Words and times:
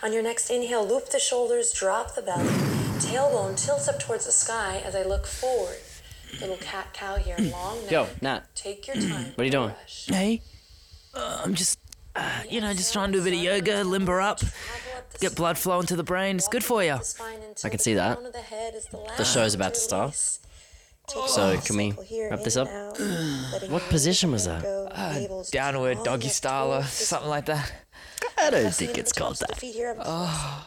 On 0.00 0.12
your 0.12 0.22
next 0.22 0.50
inhale, 0.50 0.86
loop 0.86 1.10
the 1.10 1.18
shoulders, 1.18 1.72
drop 1.72 2.14
the 2.14 2.22
belly. 2.22 2.48
Tailbone 3.00 3.56
tilts 3.56 3.88
up 3.88 3.98
towards 3.98 4.26
the 4.26 4.32
sky 4.32 4.80
as 4.84 4.94
I 4.94 5.02
look 5.02 5.26
forward. 5.26 5.78
Little 6.40 6.56
cat 6.58 6.92
cow 6.92 7.16
here, 7.16 7.36
long 7.38 7.80
neck. 7.82 7.90
Yo, 7.90 8.06
Nat. 8.22 8.42
Take 8.54 8.86
your 8.86 8.96
time. 8.96 9.32
What 9.34 9.40
are 9.40 9.44
you 9.44 9.50
doing? 9.50 9.68
rush. 9.70 10.06
Hey, 10.06 10.42
uh, 11.14 11.42
I'm 11.44 11.54
just, 11.54 11.80
uh, 12.14 12.42
you 12.48 12.60
know, 12.60 12.72
just 12.74 12.92
trying 12.92 13.10
to 13.10 13.18
do 13.18 13.22
a 13.22 13.24
bit 13.24 13.32
of 13.34 13.42
yoga, 13.42 13.82
limber 13.82 14.20
up, 14.20 14.38
Travel 14.38 14.54
up 14.98 15.10
the 15.10 15.18
get 15.18 15.34
blood 15.34 15.58
flowing 15.58 15.86
to 15.86 15.96
the 15.96 16.04
brain. 16.04 16.36
It's 16.36 16.46
good 16.48 16.62
for 16.62 16.84
you. 16.84 16.98
the 16.98 17.04
spine 17.04 17.40
until 17.42 17.66
I 17.66 17.70
can 17.70 17.78
see 17.80 17.94
that. 17.94 18.32
the 18.32 18.38
head 18.38 18.74
is 18.74 18.84
the 18.84 18.98
The 19.16 19.24
show's 19.24 19.54
about 19.54 19.74
to 19.74 19.80
start. 19.80 20.14
So, 21.26 21.58
can 21.64 21.76
we 21.76 21.94
wrap 22.30 22.42
this 22.42 22.56
up? 22.58 22.68
and 22.68 22.76
out, 22.76 23.00
letting 23.52 23.70
What 23.72 23.82
position 23.84 24.30
was 24.30 24.44
that? 24.44 24.64
Uh, 24.64 25.42
downward 25.50 26.02
doggy 26.04 26.26
neck 26.26 26.34
style 26.34 26.72
or 26.72 26.82
something 26.82 27.30
like 27.30 27.46
that. 27.46 27.72
I 28.40 28.50
don't 28.50 28.72
think 28.72 28.96
it's 28.96 29.12
called 29.12 29.36
tops 29.36 29.52
of 29.52 29.60
the 29.60 29.66
that. 29.66 30.64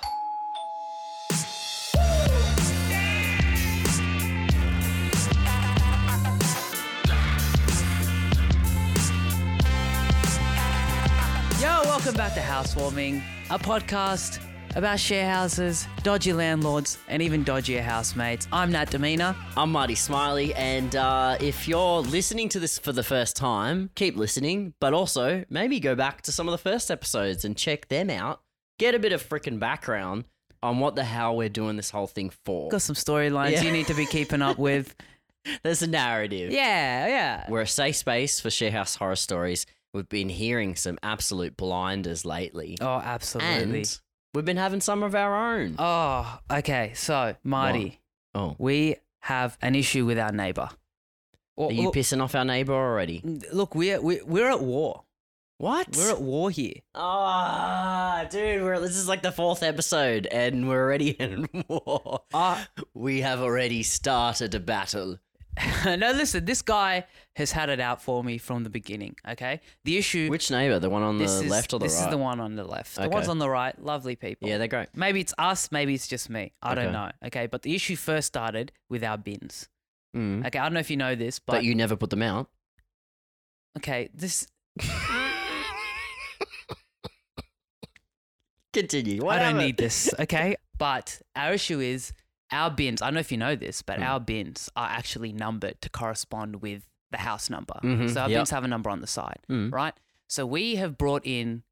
Yo, 11.62 11.82
welcome 11.86 12.14
back 12.16 12.34
to 12.34 12.42
Housewarming, 12.42 13.24
a 13.50 13.58
podcast 13.58 14.40
about 14.76 15.00
share 15.00 15.30
houses, 15.30 15.88
dodgy 16.04 16.34
landlords, 16.34 16.98
and 17.08 17.22
even 17.22 17.44
dodgier 17.44 17.82
housemates. 17.82 18.48
I'm 18.54 18.72
Nat 18.72 18.90
Demeanor. 18.90 19.36
I'm 19.58 19.72
Marty 19.72 19.96
Smiley, 19.96 20.54
and 20.56 20.96
uh, 20.96 21.38
if 21.42 21.68
you're 21.68 22.00
listening 22.02 22.48
to 22.50 22.60
this 22.60 22.80
for 22.80 22.92
the 22.94 23.04
first 23.04 23.36
time, 23.36 23.90
keep 23.96 24.16
listening, 24.16 24.74
but 24.80 24.94
also 24.94 25.44
maybe 25.50 25.80
go 25.80 25.96
back 25.96 26.22
to 26.24 26.32
some 26.32 26.48
of 26.48 26.52
the 26.54 26.58
first 26.58 26.90
episodes 26.90 27.44
and 27.44 27.58
check 27.58 27.88
them 27.90 28.10
out. 28.10 28.42
Get 28.80 28.96
a 28.96 29.00
bit 29.00 29.12
of 29.12 29.28
freaking 29.28 29.60
background 29.60 30.24
on 30.64 30.80
what 30.80 30.96
the 30.96 31.04
hell 31.04 31.36
we're 31.36 31.50
doing 31.50 31.76
this 31.76 31.90
whole 31.90 32.08
thing 32.08 32.32
for. 32.46 32.70
Got 32.70 32.82
some 32.82 32.96
storylines 32.96 33.52
Yeah. 33.52 33.64
you 33.64 33.72
need 33.72 33.88
to 33.88 33.94
be 33.94 34.06
keeping 34.06 34.42
up 34.42 34.58
with. 34.58 34.96
There's 35.64 35.82
a 35.82 35.88
narrative. 35.88 36.52
Yeah, 36.52 37.08
yeah. 37.08 37.46
We're 37.50 37.62
a 37.62 37.68
safe 37.68 37.96
space 37.98 38.40
for 38.40 38.50
sharehouse 38.50 38.96
horror 38.96 39.16
stories. 39.16 39.66
We've 39.94 40.08
been 40.08 40.30
hearing 40.30 40.76
some 40.76 40.98
absolute 41.04 41.58
blinders 41.58 42.24
lately. 42.26 42.78
Oh, 42.80 43.02
absolutely. 43.04 43.80
and 43.80 44.00
we've 44.34 44.46
been 44.46 44.58
having 44.58 44.82
some 44.82 45.04
of 45.04 45.16
our 45.16 45.56
own. 45.56 45.76
Oh, 45.80 46.40
okay. 46.50 46.92
So, 46.96 47.36
Marty, 47.44 48.00
oh, 48.36 48.56
we 48.58 48.96
have 49.22 49.58
an 49.62 49.76
issue 49.76 50.06
with 50.06 50.18
our 50.20 50.32
neighbor. 50.32 50.70
Or- 51.56 51.70
are 51.70 51.74
you 51.74 51.84
look, 51.86 51.96
pissing 51.96 52.22
off 52.22 52.34
our 52.36 52.46
neighbor 52.46 52.74
already? 52.74 53.22
look, 53.52 53.76
we're, 53.76 54.02
we're, 54.02 54.24
we're 54.26 54.50
at 54.50 54.62
war. 54.62 55.04
What? 55.58 55.96
We're 55.96 56.12
at 56.14 56.22
war 56.22 56.50
here. 56.50 56.74
Ah, 56.96 58.26
dude, 58.32 58.64
we're, 58.64 58.80
this 58.80 58.96
is 58.96 59.08
like 59.08 59.22
the 59.22 59.32
fourth 59.32 59.62
episode, 59.62 60.26
and 60.26 60.68
we're 60.68 60.82
already 60.84 61.10
in 61.20 61.48
war. 61.68 62.22
Uh, 62.34 62.64
We 62.96 63.22
have 63.22 63.42
already 63.42 63.84
started 63.84 64.56
a 64.56 64.60
battle. 64.60 65.20
no, 65.86 66.12
listen, 66.12 66.46
this 66.46 66.62
guy 66.62 67.06
has 67.36 67.52
had 67.52 67.70
it 67.70 67.80
out 67.80 68.02
for 68.02 68.24
me 68.24 68.38
from 68.38 68.64
the 68.64 68.70
beginning, 68.70 69.16
okay? 69.28 69.60
The 69.84 69.98
issue. 69.98 70.30
Which 70.30 70.50
neighbor? 70.50 70.80
The 70.80 70.90
one 70.90 71.04
on 71.04 71.18
the 71.18 71.26
is, 71.26 71.44
left 71.50 71.74
or 71.74 71.80
the 71.80 71.86
this 71.86 71.98
right? 71.98 72.06
is 72.06 72.10
the 72.10 72.18
one 72.18 72.40
on 72.40 72.56
the 72.56 72.64
left. 72.64 72.96
The 72.96 73.02
Okay. 73.04 73.10
ones 73.10 73.28
on 73.28 73.38
the 73.40 73.50
right, 73.50 73.78
lovely 73.84 74.16
people. 74.16 74.48
Yeah, 74.48 74.58
they're 74.58 74.68
great. 74.68 74.90
Maybe 74.96 75.20
it's 75.20 75.34
us, 75.38 75.72
maybe 75.72 75.94
it's 75.94 76.08
just 76.08 76.30
me. 76.30 76.54
I 76.62 76.76
don't 76.76 76.94
know. 76.94 77.12
Okay, 77.26 77.48
but 77.48 77.64
the 77.64 77.76
issue 77.76 77.96
first 77.96 78.28
started 78.28 78.72
with 78.90 79.04
our 79.04 79.18
bins. 79.18 79.68
Mm. 80.16 80.46
Okay, 80.48 80.60
I 80.60 80.64
don't 80.64 80.74
know 80.74 80.80
if 80.80 80.90
you 80.90 80.98
know 80.98 81.16
this, 81.16 81.40
but, 81.40 81.54
But 81.54 81.64
you 81.64 81.76
never 81.76 81.96
put 81.96 82.10
them 82.10 82.22
out. 82.22 82.50
okay, 83.78 84.10
this 84.14 84.48
Continue. 88.74 89.28
I 89.28 89.40
don't 89.40 89.58
need 89.58 89.78
this, 89.78 90.14
okay? 90.20 90.56
But 90.78 91.22
our 91.36 91.54
issue 91.54 91.80
is 91.80 92.12
our 92.52 92.70
bins. 92.72 93.02
I 93.02 93.08
don't 93.08 93.16
know 93.16 93.20
if 93.22 93.32
you 93.32 93.38
know 93.38 93.56
this, 93.56 93.82
but 93.82 94.00
Mm. 94.00 94.06
our 94.08 94.20
bins 94.20 94.70
are 94.76 94.90
actually 94.90 95.32
numbered 95.34 95.82
to 95.82 95.90
correspond 95.90 96.62
with 96.62 96.84
the 97.12 97.18
house 97.20 97.50
number. 97.50 97.76
Mhm, 97.84 98.14
So 98.14 98.22
our 98.22 98.30
yep. 98.30 98.40
bins 98.40 98.50
have 98.52 98.64
a 98.64 98.68
number 98.68 98.90
on 98.90 99.02
the 99.02 99.08
side, 99.08 99.40
Mm. 99.50 99.72
right? 99.72 99.94
So 100.28 100.46
we 100.46 100.76
have 100.76 100.98
brought 100.98 101.26
in 101.26 101.64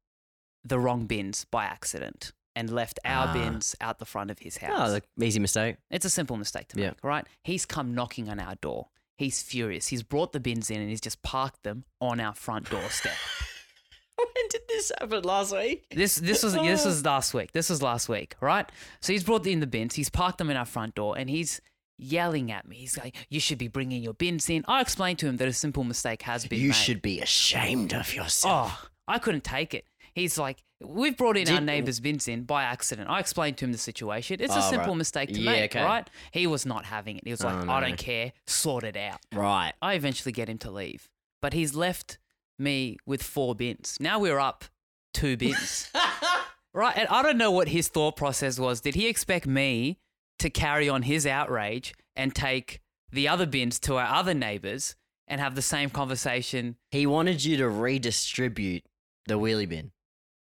the 0.64 0.78
wrong 0.78 1.06
bins 1.06 1.46
by 1.50 1.64
accident 1.64 2.32
and 2.54 2.68
left 2.70 2.98
our 3.04 3.28
Ah. 3.28 3.32
bins 3.32 3.74
out 3.80 3.98
the 3.98 4.04
front 4.04 4.30
of 4.30 4.40
his 4.40 4.58
house. 4.58 4.90
Oh, 4.90 5.22
easy 5.24 5.40
mistake. 5.40 5.76
It's 5.90 6.04
a 6.04 6.10
simple 6.10 6.36
mistake 6.36 6.68
to 6.68 6.76
make, 6.78 7.02
right? 7.02 7.26
He's 7.44 7.64
come 7.64 7.94
knocking 7.94 8.28
on 8.28 8.38
our 8.38 8.56
door. 8.56 8.88
He's 9.16 9.42
furious. 9.42 9.88
He's 9.88 10.02
brought 10.02 10.32
the 10.32 10.40
bins 10.40 10.70
in 10.70 10.80
and 10.80 10.90
he's 10.90 11.00
just 11.00 11.22
parked 11.22 11.62
them 11.62 11.84
on 12.00 12.20
our 12.20 12.34
front 12.34 12.68
doorstep. 12.70 13.16
when 14.34 14.48
did 14.50 14.62
this 14.68 14.92
happen 14.98 15.22
last 15.22 15.54
week? 15.54 15.84
This 15.90 16.16
this 16.16 16.42
was 16.42 16.54
this 16.54 16.84
was 16.84 17.04
last 17.12 17.34
week. 17.34 17.52
This 17.52 17.70
was 17.70 17.82
last 17.82 18.08
week, 18.08 18.34
right? 18.40 18.70
So 19.00 19.12
he's 19.12 19.24
brought 19.24 19.46
in 19.46 19.60
the 19.60 19.66
bins. 19.66 19.94
He's 19.94 20.10
parked 20.10 20.38
them 20.38 20.50
in 20.50 20.56
our 20.56 20.64
front 20.64 20.94
door, 20.94 21.16
and 21.18 21.28
he's 21.30 21.60
yelling 21.98 22.50
at 22.50 22.66
me. 22.66 22.76
He's 22.76 22.96
like, 22.98 23.14
"You 23.28 23.40
should 23.40 23.58
be 23.58 23.68
bringing 23.68 24.02
your 24.02 24.14
bins 24.14 24.48
in." 24.50 24.64
I 24.68 24.80
explained 24.80 25.18
to 25.20 25.26
him 25.26 25.36
that 25.38 25.48
a 25.48 25.52
simple 25.52 25.84
mistake 25.84 26.22
has 26.22 26.46
been 26.46 26.60
You 26.60 26.68
made. 26.68 26.74
should 26.76 27.02
be 27.02 27.20
ashamed 27.20 27.92
of 27.92 28.14
yourself. 28.14 28.72
Oh, 28.84 28.88
I 29.08 29.18
couldn't 29.18 29.44
take 29.44 29.74
it. 29.74 29.84
He's 30.14 30.38
like, 30.38 30.62
"We've 30.80 31.16
brought 31.16 31.36
in 31.36 31.48
our 31.50 31.60
neighbor's 31.60 32.00
bins 32.00 32.26
in 32.26 32.42
by 32.44 32.64
accident." 32.64 33.08
I 33.10 33.20
explained 33.20 33.58
to 33.58 33.64
him 33.64 33.72
the 33.72 33.78
situation. 33.78 34.38
It's 34.40 34.54
a 34.54 34.58
Oh, 34.58 34.70
simple 34.70 34.88
right. 34.88 34.96
mistake 34.98 35.28
to 35.34 35.40
Yeah, 35.40 35.52
make, 35.52 35.76
okay. 35.76 35.84
right? 35.84 36.08
He 36.32 36.46
was 36.46 36.66
not 36.66 36.84
having 36.86 37.16
it. 37.18 37.24
He 37.24 37.30
was 37.30 37.42
oh, 37.42 37.46
like, 37.46 37.68
Oh, 37.68 37.70
"I 37.70 37.80
no. 37.80 37.86
don't 37.88 37.98
care. 37.98 38.32
Sort 38.46 38.84
it 38.84 38.96
out." 38.96 39.20
Right. 39.32 39.72
I 39.82 39.94
eventually 39.94 40.32
get 40.32 40.48
him 40.48 40.58
to 40.58 40.70
leave, 40.70 41.08
but 41.42 41.52
he's 41.52 41.74
left 41.74 42.18
me 42.60 42.98
with 43.06 43.22
four 43.22 43.54
bins. 43.54 43.96
Now 44.00 44.18
we're 44.18 44.38
up 44.38 44.64
two 45.14 45.36
bins. 45.36 45.90
Right, 46.72 46.96
and 46.96 47.08
I 47.08 47.22
don't 47.24 47.36
know 47.36 47.50
what 47.50 47.66
his 47.66 47.88
thought 47.88 48.14
process 48.14 48.56
was. 48.56 48.80
Did 48.80 48.94
he 48.94 49.08
expect 49.08 49.44
me 49.44 49.98
to 50.38 50.48
carry 50.48 50.88
on 50.88 51.02
his 51.02 51.26
outrage 51.26 51.94
and 52.14 52.32
take 52.32 52.78
the 53.10 53.26
other 53.26 53.44
bins 53.44 53.80
to 53.80 53.96
our 53.96 54.06
other 54.06 54.34
neighbors 54.34 54.94
and 55.26 55.40
have 55.40 55.56
the 55.56 55.62
same 55.62 55.90
conversation? 55.90 56.76
He 56.92 57.06
wanted 57.08 57.42
you 57.44 57.56
to 57.56 57.68
redistribute 57.68 58.84
the 59.26 59.34
wheelie 59.36 59.68
bin. 59.68 59.90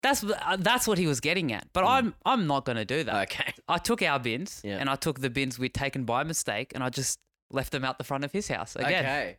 That's 0.03 0.25
uh, 0.25 0.57
that's 0.59 0.89
what 0.89 0.99
he 0.99 1.07
was 1.07 1.21
getting 1.21 1.53
at. 1.53 1.69
But 1.73 1.85
I'm 1.85 2.13
I'm 2.25 2.49
not 2.49 2.65
going 2.65 2.79
to 2.79 2.85
do 2.85 3.05
that. 3.05 3.31
Okay. 3.31 3.53
I 3.69 3.79
took 3.79 4.03
our 4.03 4.19
bins 4.19 4.63
Yeah. 4.65 4.79
and 4.79 4.91
I 4.91 4.97
took 4.97 5.21
the 5.21 5.31
bins 5.31 5.61
we'd 5.61 5.75
taken 5.75 6.03
by 6.03 6.25
mistake 6.25 6.73
and 6.75 6.83
I 6.83 6.89
just 6.89 7.21
left 7.53 7.71
them 7.71 7.85
out 7.85 7.99
the 7.99 8.05
front 8.05 8.25
of 8.25 8.33
his 8.33 8.49
house 8.49 8.75
again. 8.75 9.05
Okay. 9.05 9.37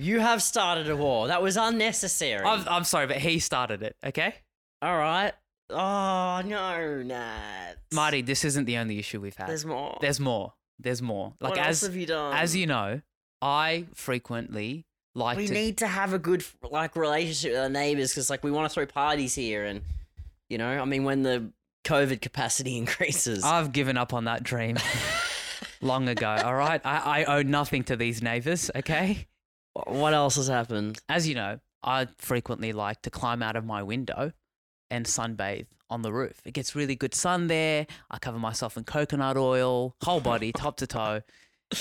You 0.00 0.20
have 0.20 0.42
started 0.42 0.88
a 0.88 0.96
war. 0.96 1.28
That 1.28 1.42
was 1.42 1.56
unnecessary. 1.56 2.44
I'm, 2.44 2.66
I'm 2.68 2.84
sorry, 2.84 3.06
but 3.06 3.18
he 3.18 3.38
started 3.38 3.82
it. 3.82 3.96
Okay, 4.04 4.34
All 4.82 4.96
right. 4.96 5.32
Oh 5.68 6.42
no, 6.44 7.02
Nat. 7.02 7.74
Marty, 7.92 8.22
this 8.22 8.44
isn't 8.44 8.64
the 8.64 8.76
only 8.78 8.98
issue 8.98 9.20
we've 9.20 9.36
had. 9.36 9.48
There's 9.48 9.64
more. 9.64 9.98
There's 10.00 10.18
more. 10.18 10.54
There's 10.80 11.02
more. 11.02 11.34
Like 11.40 11.50
what 11.50 11.58
as 11.60 11.82
have 11.82 11.94
you 11.94 12.06
done? 12.06 12.36
as 12.36 12.56
you 12.56 12.66
know, 12.66 13.00
I 13.40 13.86
frequently 13.94 14.86
like 15.14 15.36
we 15.36 15.46
to. 15.46 15.52
need 15.52 15.78
to 15.78 15.86
have 15.86 16.12
a 16.12 16.18
good 16.18 16.44
like 16.70 16.96
relationship 16.96 17.52
with 17.52 17.60
our 17.60 17.68
neighbors 17.68 18.10
because 18.10 18.30
like 18.30 18.42
we 18.42 18.50
want 18.50 18.68
to 18.68 18.74
throw 18.74 18.86
parties 18.86 19.34
here 19.34 19.64
and 19.64 19.82
you 20.48 20.56
know 20.58 20.68
I 20.80 20.84
mean 20.84 21.04
when 21.04 21.22
the 21.22 21.52
COVID 21.84 22.20
capacity 22.20 22.76
increases. 22.76 23.44
I've 23.44 23.72
given 23.72 23.96
up 23.96 24.12
on 24.12 24.24
that 24.24 24.42
dream 24.42 24.76
long 25.80 26.08
ago. 26.08 26.36
All 26.44 26.54
right, 26.54 26.80
I, 26.84 27.22
I 27.22 27.24
owe 27.24 27.42
nothing 27.42 27.84
to 27.84 27.96
these 27.96 28.22
neighbors. 28.22 28.70
Okay, 28.74 29.26
what 29.86 30.14
else 30.14 30.36
has 30.36 30.48
happened? 30.48 30.98
as 31.08 31.28
you 31.28 31.34
know, 31.34 31.60
I 31.82 32.08
frequently 32.18 32.72
like 32.72 33.02
to 33.02 33.10
climb 33.10 33.42
out 33.42 33.56
of 33.56 33.64
my 33.64 33.82
window 33.82 34.32
and 34.90 35.06
sunbathe 35.06 35.66
on 35.88 36.02
the 36.02 36.12
roof. 36.12 36.40
It 36.44 36.52
gets 36.52 36.74
really 36.74 36.94
good 36.94 37.14
sun 37.14 37.46
there. 37.48 37.86
I 38.10 38.18
cover 38.18 38.38
myself 38.38 38.76
in 38.76 38.84
coconut 38.84 39.36
oil, 39.36 39.94
whole 40.02 40.20
body, 40.20 40.52
top 40.56 40.76
to 40.78 40.86
toe, 40.86 41.22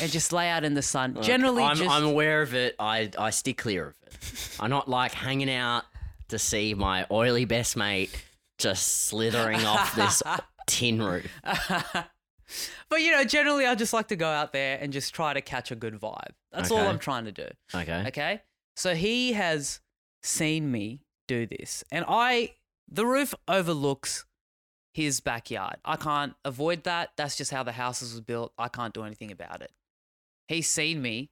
and 0.02 0.12
just 0.12 0.32
lay 0.34 0.50
out 0.50 0.64
in 0.64 0.74
the 0.74 0.82
sun. 0.82 1.18
Generally, 1.22 1.64
I'm, 1.64 1.78
just 1.78 1.90
I'm 1.90 2.06
aware 2.06 2.42
of 2.42 2.54
it. 2.54 2.76
I 2.80 3.10
I 3.18 3.30
stick 3.32 3.58
clear 3.58 3.88
of 3.90 3.96
it. 4.06 4.58
I'm 4.60 4.70
not 4.70 4.88
like 4.88 5.14
hanging 5.14 5.50
out 5.50 5.84
to 6.30 6.40
see 6.40 6.74
my 6.74 7.06
oily 7.12 7.46
best 7.46 7.76
mate 7.76 8.10
just 8.58 9.08
slithering 9.08 9.66
off 9.66 9.96
this 9.96 10.22
tin 10.68 11.02
roof. 11.02 11.28
but 12.90 13.02
you 13.02 13.12
know, 13.12 13.24
generally, 13.24 13.66
I 13.66 13.76
just 13.76 13.94
like 13.94 14.08
to 14.10 14.16
go 14.16 14.28
out 14.28 14.54
there 14.54 14.78
and 14.82 14.94
just 14.94 15.14
try 15.14 15.34
to 15.34 15.42
catch 15.42 15.72
a 15.72 15.76
good 15.76 15.94
vibe. 15.96 16.32
That's 16.52 16.72
all 16.72 16.80
Okay. 16.80 16.88
I'm 16.88 17.00
trying 17.00 17.26
to 17.26 17.32
do. 17.32 17.48
Okay. 17.74 18.06
Okay. 18.08 18.42
So 18.76 18.96
he 18.96 19.34
has 19.34 19.82
seen 20.24 20.72
me 20.72 21.02
do 21.28 21.46
this, 21.46 21.84
and 21.92 22.06
I, 22.08 22.56
the 22.88 23.06
roof 23.06 23.34
overlooks 23.48 24.26
his 24.94 25.20
backyard. 25.20 25.78
I 25.86 25.96
can't 25.96 26.34
avoid 26.44 26.84
that. 26.84 27.12
That's 27.18 27.36
just 27.36 27.52
how 27.52 27.64
the 27.64 27.74
houses 27.74 28.14
was 28.14 28.22
built. 28.22 28.54
I 28.58 28.68
can't 28.68 28.94
do 28.94 29.04
anything 29.04 29.32
about 29.32 29.62
it. 29.62 29.72
He's 30.48 30.68
seen 30.68 31.02
me 31.02 31.30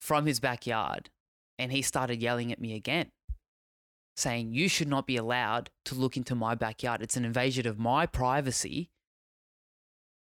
from 0.00 0.26
his 0.26 0.40
backyard, 0.40 1.10
and 1.58 1.70
he 1.70 1.80
started 1.82 2.20
yelling 2.20 2.50
at 2.50 2.60
me 2.60 2.74
again, 2.74 3.12
saying, 4.16 4.52
You 4.52 4.68
should 4.68 4.88
not 4.88 5.06
be 5.06 5.16
allowed 5.16 5.70
to 5.84 5.94
look 5.94 6.16
into 6.16 6.34
my 6.34 6.54
backyard. 6.54 7.02
It's 7.02 7.16
an 7.16 7.24
invasion 7.24 7.66
of 7.66 7.78
my 7.78 8.06
privacy 8.06 8.90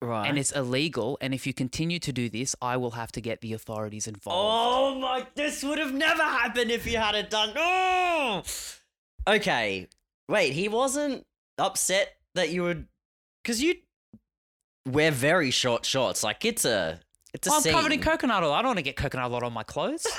Right. 0.05 0.29
and 0.29 0.39
it's 0.39 0.53
illegal. 0.53 1.19
And 1.21 1.33
if 1.35 1.47
you 1.47 1.53
continue 1.55 1.99
to 2.01 2.13
do 2.13 2.29
this, 2.29 2.55
I 2.61 2.77
will 2.77 2.93
have 2.93 3.11
to 3.13 3.21
get 3.21 3.41
the 3.41 3.53
authorities 3.53 4.07
involved. 4.07 4.39
Oh 4.41 5.01
my! 5.01 5.27
This 5.35 5.63
would 5.63 5.79
have 5.79 5.93
never 5.95 6.23
happened 6.23 6.71
if 6.71 6.87
you 6.87 6.99
had 6.99 7.15
it 7.15 7.31
done. 7.31 7.53
Oh. 7.57 8.43
Okay. 9.27 9.89
Wait. 10.29 10.53
He 10.53 10.69
wasn't 10.69 11.27
upset 11.59 12.17
that 12.35 12.51
you 12.51 12.63
would, 12.63 12.87
because 13.43 13.63
you 13.63 13.75
wear 14.87 15.11
very 15.11 15.51
short 15.51 15.85
shorts. 15.87 16.23
Like 16.23 16.45
it's 16.45 16.65
a, 16.65 17.01
it's 17.33 17.49
a 17.49 17.53
I'm 17.53 17.63
covered 17.63 17.93
in 17.93 18.01
coconut 18.01 18.43
oil. 18.43 18.53
I 18.53 18.61
don't 18.63 18.69
want 18.71 18.79
to 18.79 18.83
get 18.83 18.97
coconut 18.97 19.31
oil 19.31 19.45
on 19.45 19.53
my 19.53 19.63
clothes. 19.63 20.07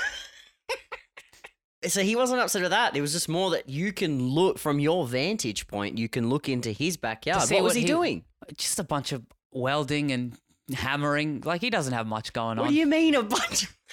So 1.88 2.02
he 2.02 2.16
wasn't 2.16 2.40
upset 2.40 2.62
with 2.62 2.72
that. 2.72 2.96
It 2.96 3.00
was 3.00 3.12
just 3.12 3.28
more 3.28 3.50
that 3.50 3.68
you 3.68 3.92
can 3.92 4.20
look 4.28 4.58
from 4.58 4.80
your 4.80 5.06
vantage 5.06 5.68
point. 5.68 5.98
You 5.98 6.08
can 6.08 6.28
look 6.28 6.48
into 6.48 6.72
his 6.72 6.96
backyard. 6.96 7.42
see 7.42 7.54
What 7.56 7.64
was 7.64 7.74
he, 7.74 7.82
he- 7.82 7.86
doing? 7.86 8.24
Just 8.56 8.78
a 8.78 8.84
bunch 8.84 9.12
of 9.12 9.22
welding 9.52 10.12
and 10.12 10.36
hammering. 10.74 11.42
Like 11.44 11.60
he 11.60 11.70
doesn't 11.70 11.92
have 11.92 12.06
much 12.06 12.32
going 12.32 12.58
on. 12.58 12.64
What 12.64 12.68
do 12.70 12.74
you 12.74 12.86
mean 12.86 13.14
a 13.14 13.22
bunch? 13.22 13.64
Of- 13.64 13.76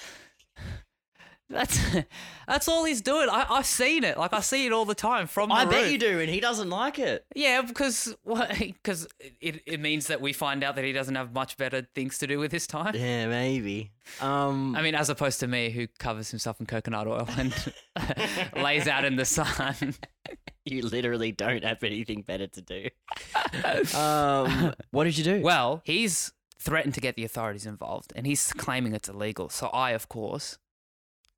That's 1.50 1.78
that's 2.48 2.68
all 2.68 2.84
he's 2.84 3.02
doing. 3.02 3.28
I, 3.28 3.46
I've 3.48 3.66
seen 3.66 4.02
it. 4.02 4.16
Like 4.16 4.32
I 4.32 4.40
see 4.40 4.64
it 4.66 4.72
all 4.72 4.86
the 4.86 4.94
time 4.94 5.26
from 5.26 5.50
the 5.50 5.54
I 5.54 5.64
bet 5.66 5.82
roof. 5.82 5.92
you 5.92 5.98
do, 5.98 6.18
and 6.18 6.28
he 6.28 6.40
doesn't 6.40 6.70
like 6.70 6.98
it. 6.98 7.26
Yeah, 7.36 7.60
because 7.60 8.16
because 8.58 9.06
it, 9.42 9.60
it 9.66 9.78
means 9.78 10.06
that 10.06 10.22
we 10.22 10.32
find 10.32 10.64
out 10.64 10.74
that 10.76 10.84
he 10.86 10.92
doesn't 10.92 11.14
have 11.14 11.34
much 11.34 11.58
better 11.58 11.86
things 11.94 12.16
to 12.18 12.26
do 12.26 12.38
with 12.38 12.50
his 12.50 12.66
time. 12.66 12.94
Yeah, 12.96 13.26
maybe. 13.28 13.92
Um, 14.22 14.74
I 14.74 14.80
mean, 14.80 14.94
as 14.94 15.10
opposed 15.10 15.38
to 15.40 15.46
me, 15.46 15.68
who 15.68 15.86
covers 15.98 16.30
himself 16.30 16.58
in 16.60 16.66
coconut 16.66 17.06
oil 17.06 17.28
and 17.36 17.54
lays 18.56 18.88
out 18.88 19.04
in 19.04 19.16
the 19.16 19.26
sun. 19.26 19.94
You 20.64 20.82
literally 20.82 21.32
don't 21.32 21.64
have 21.64 21.82
anything 21.84 22.22
better 22.22 22.46
to 22.46 22.60
do. 22.62 22.88
um, 23.98 24.74
what 24.90 25.04
did 25.04 25.18
you 25.18 25.24
do? 25.24 25.40
Well, 25.42 25.82
he's 25.84 26.32
threatened 26.58 26.94
to 26.94 27.00
get 27.00 27.16
the 27.16 27.24
authorities 27.24 27.66
involved, 27.66 28.12
and 28.16 28.26
he's 28.26 28.52
claiming 28.52 28.94
it's 28.94 29.08
illegal. 29.08 29.48
So 29.48 29.66
I, 29.68 29.90
of 29.90 30.08
course, 30.08 30.58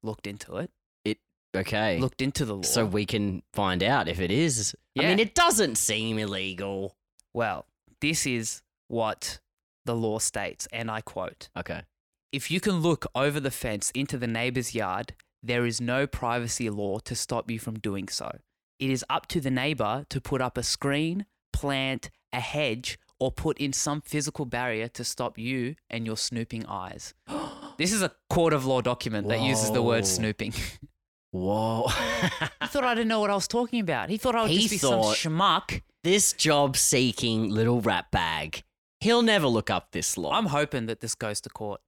looked 0.03 0.27
into 0.27 0.57
it, 0.57 0.71
It 1.05 1.19
okay. 1.57 1.99
looked 1.99 2.23
into 2.23 2.45
the 2.45 2.55
law. 2.57 2.63
so 2.63 2.85
we 2.85 3.07
can 3.07 3.43
find 3.53 3.83
out 3.83 4.09
if 4.09 4.21
it 4.21 4.31
is. 4.31 4.75
I 4.99 5.03
Yeah. 5.03 5.09
mean, 5.11 5.19
it 5.19 5.35
doesn't 5.35 5.77
seem 5.77 6.19
illegal. 6.19 6.97
well, 7.35 7.67
this 8.01 8.27
is 8.27 8.63
what 8.89 9.41
the 9.85 9.95
law 9.97 10.19
states, 10.19 10.69
and 10.73 10.91
I 10.91 11.01
quote. 11.01 11.49
Okay. 11.57 11.83
If 12.33 12.51
you 12.51 12.61
can 12.61 12.81
look 12.81 13.07
over 13.15 13.41
the 13.41 13.51
fence 13.51 13.91
into 13.93 14.19
the 14.19 14.27
neighbor's 14.27 14.75
yard, 14.75 15.15
there 15.43 15.65
is 15.67 15.81
no 15.81 16.07
privacy 16.07 16.69
law 16.71 16.99
to 17.01 17.15
stop 17.15 17.51
you 17.51 17.59
from 17.59 17.79
doing 17.79 18.09
so. 18.09 18.39
It 18.79 18.91
is 18.91 19.05
up 19.09 19.27
to 19.29 19.41
the 19.41 19.51
neighbor 19.51 20.05
to 20.11 20.21
put 20.21 20.41
up 20.41 20.59
a 20.59 20.63
screen, 20.63 21.27
plant 21.53 22.11
a 22.33 22.41
hedge, 22.41 22.99
or 23.19 23.33
put 23.33 23.57
in 23.59 23.73
some 23.73 24.03
physical 24.03 24.45
barrier 24.45 24.89
to 24.89 25.03
stop 25.05 25.39
you 25.39 25.75
and 25.89 26.05
your 26.07 26.17
snooping 26.17 26.67
eyes. 26.67 27.15
This 27.79 27.93
is 27.93 28.01
a 28.01 28.11
court 28.31 28.55
of 28.55 28.65
law 28.65 28.81
document 28.81 29.29
that 29.29 29.43
uses 29.43 29.71
the 29.71 29.83
word 29.83 30.07
snooping. 30.07 30.55
Whoa. 31.31 31.89
he 32.63 32.67
thought 32.69 32.85
I 32.85 32.95
didn't 32.95 33.09
know 33.09 33.21
what 33.21 33.29
I 33.29 33.35
was 33.35 33.47
talking 33.47 33.81
about. 33.81 34.09
He 34.09 34.17
thought 34.17 34.35
I 34.35 34.41
would 34.43 34.51
He 34.51 34.61
just 34.61 34.71
be 34.71 34.79
some 34.79 35.03
schmuck. 35.03 35.83
this 36.03 36.33
job 36.33 36.79
seeking 36.79 37.51
little 37.51 37.83
rat 37.83 38.11
bag. 38.11 38.63
He'll 39.01 39.21
never 39.21 39.47
look 39.47 39.69
up 39.69 39.93
this 39.93 40.17
law. 40.17 40.33
I'm 40.33 40.47
hoping 40.47 40.87
that 40.87 41.01
this 41.01 41.15
goes 41.15 41.43
to 41.43 41.51
court. 41.51 41.83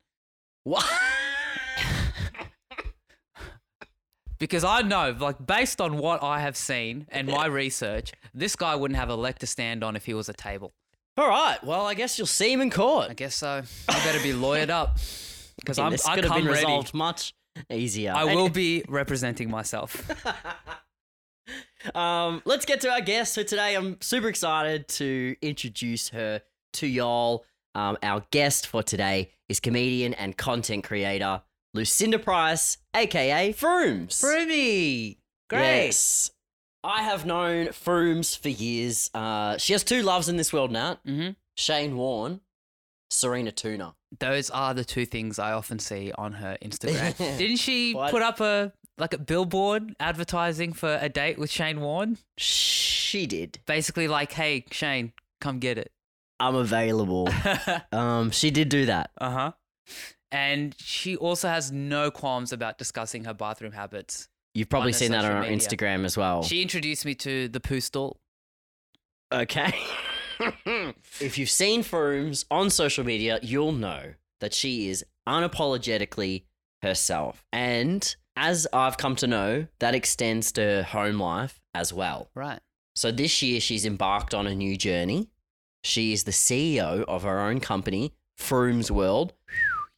What? 0.64 0.84
Because 4.38 4.62
I 4.64 4.82
know, 4.82 5.16
like, 5.18 5.44
based 5.44 5.80
on 5.80 5.98
what 5.98 6.22
I 6.22 6.40
have 6.40 6.56
seen 6.56 7.06
and 7.08 7.26
my 7.26 7.46
research, 7.46 8.12
this 8.32 8.54
guy 8.54 8.76
wouldn't 8.76 8.98
have 8.98 9.08
a 9.08 9.16
leg 9.16 9.38
to 9.40 9.46
stand 9.46 9.82
on 9.82 9.96
if 9.96 10.06
he 10.06 10.14
was 10.14 10.28
a 10.28 10.32
table. 10.32 10.72
All 11.16 11.28
right. 11.28 11.62
Well, 11.64 11.84
I 11.84 11.94
guess 11.94 12.16
you'll 12.16 12.28
see 12.28 12.52
him 12.52 12.60
in 12.60 12.70
court. 12.70 13.10
I 13.10 13.14
guess 13.14 13.34
so. 13.34 13.62
I 13.88 14.04
better 14.04 14.22
be 14.22 14.32
lawyered 14.32 14.70
up. 14.70 14.98
Because 15.60 15.80
I'm 15.80 15.90
this 15.90 16.06
I 16.06 16.14
could 16.14 16.22
have 16.22 16.34
been 16.34 16.46
ready. 16.46 16.60
resolved 16.60 16.94
much 16.94 17.34
easier. 17.68 18.12
I 18.14 18.22
will 18.22 18.48
be 18.48 18.84
representing 18.88 19.50
myself. 19.50 20.08
um, 21.96 22.42
let's 22.44 22.64
get 22.64 22.80
to 22.82 22.90
our 22.90 23.00
guest. 23.00 23.34
So 23.34 23.42
today, 23.42 23.74
I'm 23.74 24.00
super 24.00 24.28
excited 24.28 24.86
to 24.88 25.34
introduce 25.42 26.10
her 26.10 26.42
to 26.74 26.86
y'all. 26.86 27.44
Um, 27.74 27.98
our 28.04 28.24
guest 28.30 28.68
for 28.68 28.84
today 28.84 29.32
is 29.48 29.58
comedian 29.58 30.14
and 30.14 30.36
content 30.36 30.84
creator 30.84 31.42
Lucinda 31.78 32.18
Price, 32.18 32.78
aka 32.94 33.52
Froomes. 33.52 34.20
Broomy! 34.20 35.18
Great. 35.48 35.86
Yes. 35.86 36.30
I 36.82 37.02
have 37.02 37.24
known 37.24 37.68
Froomes 37.68 38.36
for 38.36 38.48
years. 38.48 39.10
Uh, 39.14 39.56
she 39.58 39.72
has 39.74 39.84
two 39.84 40.02
loves 40.02 40.28
in 40.28 40.36
this 40.36 40.52
world, 40.52 40.72
Nat. 40.72 40.96
hmm 41.06 41.30
Shane 41.56 41.96
Warne, 41.96 42.40
Serena 43.10 43.52
Tuna. 43.52 43.94
Those 44.18 44.50
are 44.50 44.74
the 44.74 44.84
two 44.84 45.06
things 45.06 45.38
I 45.38 45.52
often 45.52 45.78
see 45.78 46.12
on 46.18 46.32
her 46.34 46.56
Instagram. 46.62 47.16
Didn't 47.38 47.56
she 47.58 47.94
What? 47.94 48.10
put 48.10 48.22
up 48.22 48.40
a 48.40 48.72
like 48.96 49.14
a 49.14 49.18
billboard 49.18 49.94
advertising 50.00 50.72
for 50.72 50.98
a 51.00 51.08
date 51.08 51.38
with 51.38 51.50
Shane 51.50 51.80
Warne? 51.80 52.18
She 52.38 53.26
did. 53.26 53.60
Basically, 53.66 54.08
like, 54.08 54.32
hey, 54.32 54.64
Shane, 54.72 55.12
come 55.40 55.58
get 55.60 55.78
it. 55.78 55.92
I'm 56.40 56.54
available. 56.56 57.28
uh 57.44 57.80
um, 57.92 58.30
she 58.32 58.50
did 58.50 58.68
do 58.68 58.86
that. 58.86 59.10
Uh 59.20 59.30
huh. 59.30 59.52
And 60.30 60.74
she 60.78 61.16
also 61.16 61.48
has 61.48 61.72
no 61.72 62.10
qualms 62.10 62.52
about 62.52 62.78
discussing 62.78 63.24
her 63.24 63.34
bathroom 63.34 63.72
habits. 63.72 64.28
You've 64.54 64.68
probably 64.68 64.92
seen 64.92 65.12
that 65.12 65.24
on 65.24 65.42
media. 65.42 65.56
Instagram 65.56 66.04
as 66.04 66.16
well. 66.16 66.42
She 66.42 66.62
introduced 66.62 67.04
me 67.04 67.14
to 67.16 67.48
the 67.48 67.60
poo 67.60 67.80
stall. 67.80 68.18
Okay. 69.32 69.72
if 71.20 71.38
you've 71.38 71.50
seen 71.50 71.82
Froomes 71.82 72.44
on 72.50 72.70
social 72.70 73.04
media, 73.04 73.38
you'll 73.42 73.72
know 73.72 74.14
that 74.40 74.54
she 74.54 74.88
is 74.88 75.04
unapologetically 75.28 76.44
herself. 76.82 77.44
And 77.52 78.14
as 78.36 78.66
I've 78.72 78.96
come 78.96 79.16
to 79.16 79.26
know, 79.26 79.66
that 79.80 79.94
extends 79.94 80.52
to 80.52 80.62
her 80.62 80.82
home 80.82 81.18
life 81.18 81.60
as 81.74 81.92
well. 81.92 82.30
Right. 82.34 82.60
So 82.96 83.10
this 83.12 83.42
year, 83.42 83.60
she's 83.60 83.86
embarked 83.86 84.34
on 84.34 84.46
a 84.46 84.54
new 84.54 84.76
journey. 84.76 85.28
She 85.84 86.12
is 86.12 86.24
the 86.24 86.32
CEO 86.32 87.04
of 87.04 87.22
her 87.22 87.38
own 87.40 87.60
company, 87.60 88.12
Froomes 88.38 88.90
World. 88.90 89.34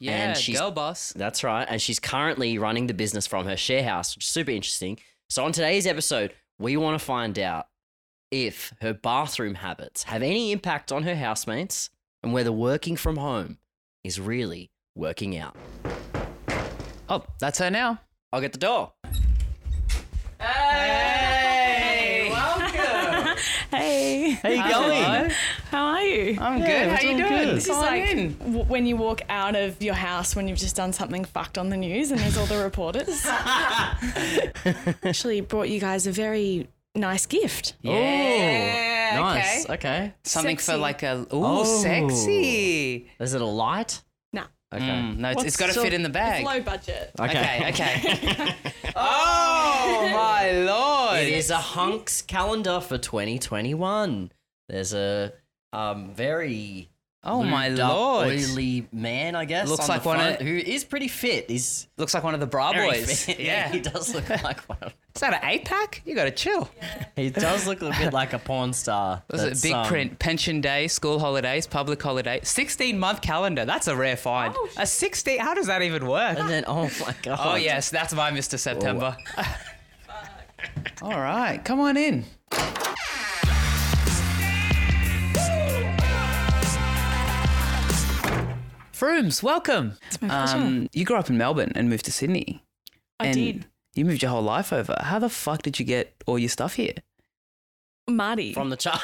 Yeah, 0.01 0.33
she's- 0.33 0.59
girl 0.59 0.71
boss. 0.71 1.13
That's 1.15 1.43
right. 1.43 1.65
And 1.69 1.81
she's 1.81 1.99
currently 1.99 2.57
running 2.57 2.87
the 2.87 2.93
business 2.93 3.27
from 3.27 3.45
her 3.45 3.55
share 3.57 3.83
house, 3.83 4.15
which 4.15 4.25
is 4.25 4.29
super 4.31 4.51
interesting. 4.51 4.97
So, 5.29 5.45
on 5.45 5.51
today's 5.51 5.85
episode, 5.85 6.33
we 6.59 6.75
want 6.77 6.99
to 6.99 7.05
find 7.05 7.37
out 7.39 7.67
if 8.31 8.73
her 8.81 8.93
bathroom 8.93 9.55
habits 9.55 10.03
have 10.03 10.21
any 10.23 10.51
impact 10.51 10.91
on 10.91 11.03
her 11.03 11.15
housemates 11.15 11.89
and 12.23 12.33
whether 12.33 12.51
working 12.51 12.95
from 12.95 13.17
home 13.17 13.57
is 14.03 14.19
really 14.19 14.71
working 14.95 15.37
out. 15.37 15.55
Oh, 17.09 17.23
that's 17.39 17.59
her 17.59 17.69
now. 17.69 17.99
I'll 18.33 18.41
get 18.41 18.53
the 18.53 18.59
door. 18.59 18.93
Hey, 20.39 22.29
welcome. 22.31 23.37
Hey, 23.71 24.31
How 24.43 24.49
you 24.49 24.69
going? 24.71 25.31
How 25.71 25.85
are 25.85 26.01
you? 26.03 26.37
I'm 26.39 26.59
Yeah, 26.61 26.67
good. 26.67 26.87
we're 26.87 26.95
How 26.95 27.01
you 27.01 27.07
doing 27.17 27.17
doing? 27.29 27.45
good. 27.45 27.55
This 27.57 27.63
is 27.69 27.77
like 27.77 28.03
in. 28.11 28.37
w- 28.37 28.63
when 28.65 28.85
you 28.85 28.97
walk 28.97 29.21
out 29.29 29.55
of 29.55 29.81
your 29.81 29.93
house 29.95 30.35
when 30.35 30.47
you've 30.47 30.57
just 30.59 30.75
done 30.75 30.91
something 30.93 31.23
fucked 31.25 31.57
on 31.57 31.69
the 31.69 31.77
news 31.77 32.11
and 32.11 32.19
there's 32.19 32.37
all 32.37 32.45
the 32.45 32.61
reporters. 32.63 33.25
Actually, 35.03 35.41
brought 35.41 35.69
you 35.69 35.79
guys 35.79 36.07
a 36.07 36.11
very 36.11 36.67
nice 36.95 37.25
gift. 37.25 37.73
Yeah. 37.81 39.19
nice. 39.19 39.65
Okay. 39.65 39.73
Okay. 39.73 40.13
Something 40.23 40.57
for 40.57 40.77
like 40.77 41.03
a 41.03 41.19
ooh, 41.21 41.27
Oh. 41.31 41.63
sexy. 41.81 43.09
Is 43.19 43.33
it 43.33 43.41
a 43.41 43.45
light? 43.45 44.01
Nah, 44.33 44.45
Okay. 44.73 44.85
Mm, 44.85 45.17
no, 45.17 45.29
it's, 45.31 45.43
it's 45.43 45.57
got 45.57 45.67
to 45.67 45.71
What's 45.71 45.83
fit 45.83 45.93
in 45.93 46.03
the 46.03 46.09
bag. 46.09 46.41
it's 46.43 46.49
low 46.53 46.61
budget. 46.61 47.11
Okay, 47.19 47.69
okay. 47.69 48.55
oh 48.95 50.09
my 50.13 50.51
lord! 50.51 51.19
It 51.23 51.33
is 51.33 51.49
a 51.49 51.57
hunks 51.57 52.21
calendar 52.21 52.79
for 52.81 52.97
2021. 52.97 54.31
There's 54.69 54.93
a 54.93 55.33
um 55.73 56.13
very 56.13 56.87
Oh 57.23 57.43
my 57.43 57.67
lord! 57.67 58.29
oily 58.29 58.87
man, 58.91 59.35
I 59.35 59.45
guess. 59.45 59.69
Looks 59.69 59.83
on 59.87 59.89
like 59.89 60.01
the 60.01 60.07
one 60.09 60.19
of- 60.19 60.35
who 60.41 60.55
is 60.57 60.83
pretty 60.83 61.07
fit. 61.07 61.47
He's 61.51 61.87
Looks 61.95 62.15
like 62.15 62.23
one 62.23 62.33
of 62.33 62.39
the 62.39 62.47
bra 62.47 62.73
very 62.73 62.87
boys. 62.89 63.25
fit. 63.25 63.39
Yeah. 63.39 63.69
he 63.71 63.79
does 63.79 64.15
look 64.15 64.27
like 64.27 64.61
one. 64.61 64.79
Of, 64.81 64.93
Is 65.15 65.21
that 65.21 65.35
an 65.35 65.41
eight 65.47 65.65
pack? 65.65 66.01
You 66.03 66.15
got 66.15 66.23
to 66.23 66.31
chill. 66.31 66.67
He 67.15 67.29
does 67.29 67.67
look 67.67 67.83
a 67.83 67.91
bit 67.91 68.11
like 68.11 68.33
a 68.33 68.39
porn 68.39 68.73
star. 68.73 69.21
Was 69.29 69.43
it 69.43 69.47
That's, 69.49 69.61
big 69.61 69.73
um, 69.73 69.85
print? 69.85 70.17
Pension 70.17 70.61
day, 70.61 70.87
school 70.87 71.19
holidays, 71.19 71.67
public 71.67 72.01
holiday, 72.01 72.39
sixteen 72.41 72.97
month 72.97 73.21
calendar. 73.21 73.65
That's 73.65 73.87
a 73.87 73.95
rare 73.95 74.17
find. 74.17 74.55
Oh, 74.57 74.69
a 74.77 74.87
sixteen? 74.87 75.39
How 75.41 75.53
does 75.53 75.67
that 75.67 75.83
even 75.83 76.07
work? 76.07 76.39
And 76.39 76.49
then, 76.49 76.63
oh 76.65 76.89
my 77.05 77.13
god. 77.21 77.39
Oh 77.39 77.53
yes, 77.55 77.91
that's 77.91 78.15
my 78.15 78.31
Mr. 78.31 78.57
September. 78.57 79.15
All 81.03 81.19
right, 81.19 81.63
come 81.63 81.79
on 81.81 81.97
in. 81.97 82.25
Froomes, 89.01 89.41
welcome. 89.41 89.97
It's 90.07 90.21
my 90.21 90.27
pleasure. 90.27 90.57
Um, 90.57 90.87
you 90.93 91.05
grew 91.05 91.15
up 91.15 91.27
in 91.27 91.35
Melbourne 91.35 91.71
and 91.73 91.89
moved 91.89 92.05
to 92.05 92.11
Sydney. 92.11 92.63
I 93.19 93.25
and 93.27 93.33
did. 93.35 93.65
You 93.95 94.05
moved 94.05 94.21
your 94.21 94.29
whole 94.29 94.43
life 94.43 94.71
over. 94.71 94.95
How 95.01 95.17
the 95.17 95.27
fuck 95.27 95.63
did 95.63 95.79
you 95.79 95.85
get 95.85 96.13
all 96.27 96.37
your 96.37 96.49
stuff 96.49 96.75
here? 96.75 96.93
Marty. 98.07 98.53
From 98.53 98.69
the 98.69 98.77
chart. 98.77 98.99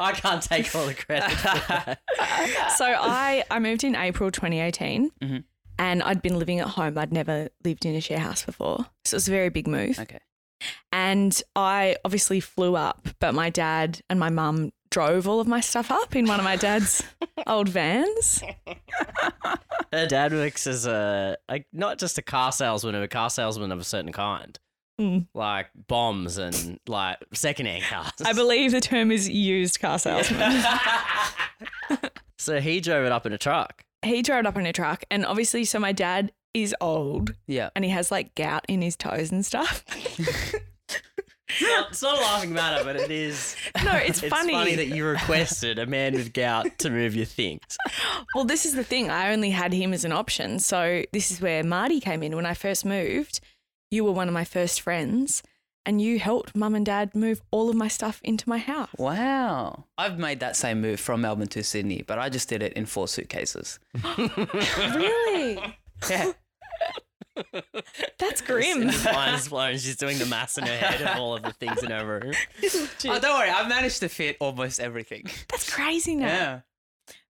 I 0.00 0.12
can't 0.14 0.42
take 0.42 0.74
all 0.74 0.84
the 0.86 0.94
credit. 0.94 1.30
for 1.30 1.46
that. 1.46 2.00
so 2.76 2.84
I, 2.86 3.44
I 3.52 3.60
moved 3.60 3.84
in 3.84 3.94
April 3.94 4.32
2018 4.32 5.10
Mhm. 5.22 5.44
and 5.78 6.02
I'd 6.02 6.22
been 6.22 6.40
living 6.40 6.58
at 6.58 6.66
home. 6.66 6.98
I'd 6.98 7.12
never 7.12 7.50
lived 7.64 7.86
in 7.86 7.94
a 7.94 8.00
share 8.00 8.18
house 8.18 8.44
before. 8.44 8.86
So 9.04 9.14
it 9.14 9.18
was 9.18 9.28
a 9.28 9.30
very 9.30 9.48
big 9.50 9.68
move. 9.68 9.96
Okay. 10.00 10.18
And 10.90 11.40
I 11.54 11.98
obviously 12.04 12.40
flew 12.40 12.74
up, 12.74 13.06
but 13.20 13.32
my 13.32 13.48
dad 13.48 14.00
and 14.10 14.18
my 14.18 14.28
mum 14.28 14.72
drove 14.90 15.26
all 15.28 15.40
of 15.40 15.46
my 15.46 15.60
stuff 15.60 15.90
up 15.90 16.14
in 16.16 16.26
one 16.26 16.38
of 16.38 16.44
my 16.44 16.56
dad's 16.56 17.02
old 17.46 17.68
vans. 17.68 18.42
Her 19.92 20.06
dad 20.06 20.32
works 20.32 20.66
as 20.66 20.86
a 20.86 21.36
like 21.48 21.66
not 21.72 21.98
just 21.98 22.18
a 22.18 22.22
car 22.22 22.52
salesman, 22.52 22.94
but 22.94 23.02
a 23.02 23.08
car 23.08 23.30
salesman 23.30 23.72
of 23.72 23.78
a 23.80 23.84
certain 23.84 24.12
kind, 24.12 24.58
Mm. 25.00 25.26
like 25.34 25.68
bombs 25.86 26.38
and 26.38 26.78
like 26.88 27.18
secondhand 27.32 27.84
cars. 27.84 28.10
I 28.24 28.32
believe 28.32 28.72
the 28.72 28.80
term 28.80 29.12
is 29.12 29.28
used 29.28 29.78
car 29.80 29.98
salesman. 29.98 30.62
so 32.38 32.60
he 32.60 32.80
drove 32.80 33.06
it 33.06 33.12
up 33.12 33.24
in 33.26 33.32
a 33.32 33.38
truck. 33.38 33.82
he 34.04 34.22
drove 34.22 34.40
it 34.40 34.46
up 34.46 34.56
in 34.56 34.66
a 34.66 34.72
truck, 34.72 35.04
and 35.10 35.24
obviously, 35.24 35.64
so 35.64 35.78
my 35.78 35.92
dad 35.92 36.32
is 36.54 36.74
old 36.80 37.34
Yeah. 37.46 37.70
and 37.76 37.84
he 37.84 37.90
has 37.92 38.10
like 38.10 38.34
gout 38.34 38.64
in 38.68 38.82
his 38.82 38.96
toes 38.96 39.30
and 39.30 39.44
stuff. 39.46 39.84
It's 41.60 41.62
not, 41.62 41.90
it's 41.90 42.02
not 42.02 42.18
a 42.18 42.20
laughing 42.20 42.52
matter, 42.52 42.84
but 42.84 42.96
it 42.96 43.10
is. 43.10 43.56
no, 43.84 43.92
it's, 43.92 44.22
It's 44.22 44.34
funny. 44.34 44.52
funny. 44.52 44.74
that 44.76 44.88
you 44.88 45.04
requested 45.06 45.78
a 45.78 45.86
man 45.86 46.14
with 46.14 46.32
gout 46.32 46.78
to 46.78 46.90
move 46.90 47.14
your 47.14 47.26
things. 47.26 47.60
Well, 48.34 48.44
this 48.44 48.66
is 48.66 48.74
the 48.74 48.84
thing. 48.84 49.10
I 49.10 49.32
only 49.32 49.50
had 49.50 49.72
him 49.72 49.92
as 49.92 50.04
an 50.04 50.12
option. 50.12 50.58
So 50.58 51.02
this 51.12 51.30
is 51.30 51.40
where 51.40 51.64
Marty 51.64 51.98
came 52.00 52.22
in. 52.22 52.36
When 52.36 52.44
I 52.46 52.54
first 52.54 52.84
moved, 52.84 53.40
you 53.90 54.04
were 54.04 54.12
one 54.12 54.28
of 54.28 54.34
my 54.34 54.44
first 54.44 54.80
friends 54.82 55.42
and 55.86 56.02
you 56.02 56.18
helped 56.18 56.54
mum 56.54 56.74
and 56.74 56.84
dad 56.84 57.14
move 57.14 57.40
all 57.50 57.70
of 57.70 57.74
my 57.76 57.88
stuff 57.88 58.20
into 58.22 58.46
my 58.48 58.58
house. 58.58 58.90
Wow. 58.98 59.84
I've 59.96 60.18
made 60.18 60.40
that 60.40 60.56
same 60.56 60.80
move 60.82 61.00
from 61.00 61.22
Melbourne 61.22 61.48
to 61.48 61.64
Sydney, 61.64 62.02
but 62.06 62.18
I 62.18 62.28
just 62.28 62.48
did 62.50 62.62
it 62.62 62.74
in 62.74 62.84
four 62.84 63.08
suitcases. 63.08 63.78
really? 64.18 65.58
Yeah. 66.10 66.32
That's 68.18 68.40
grim. 68.40 68.90
Cinder's 68.90 69.04
mind 69.04 69.36
is 69.36 69.48
blown. 69.48 69.78
She's 69.78 69.96
doing 69.96 70.18
the 70.18 70.26
maths 70.26 70.58
in 70.58 70.66
her 70.66 70.76
head 70.76 71.00
of 71.02 71.16
all 71.18 71.34
of 71.36 71.42
the 71.42 71.52
things 71.52 71.82
in 71.82 71.90
her 71.90 72.20
room. 72.20 72.34
Oh, 73.06 73.18
don't 73.18 73.38
worry. 73.38 73.48
I've 73.50 73.68
managed 73.68 74.00
to 74.00 74.08
fit 74.08 74.36
almost 74.40 74.80
everything. 74.80 75.24
That's 75.48 75.70
crazy 75.70 76.14
now. 76.14 76.26
Yeah. 76.26 76.60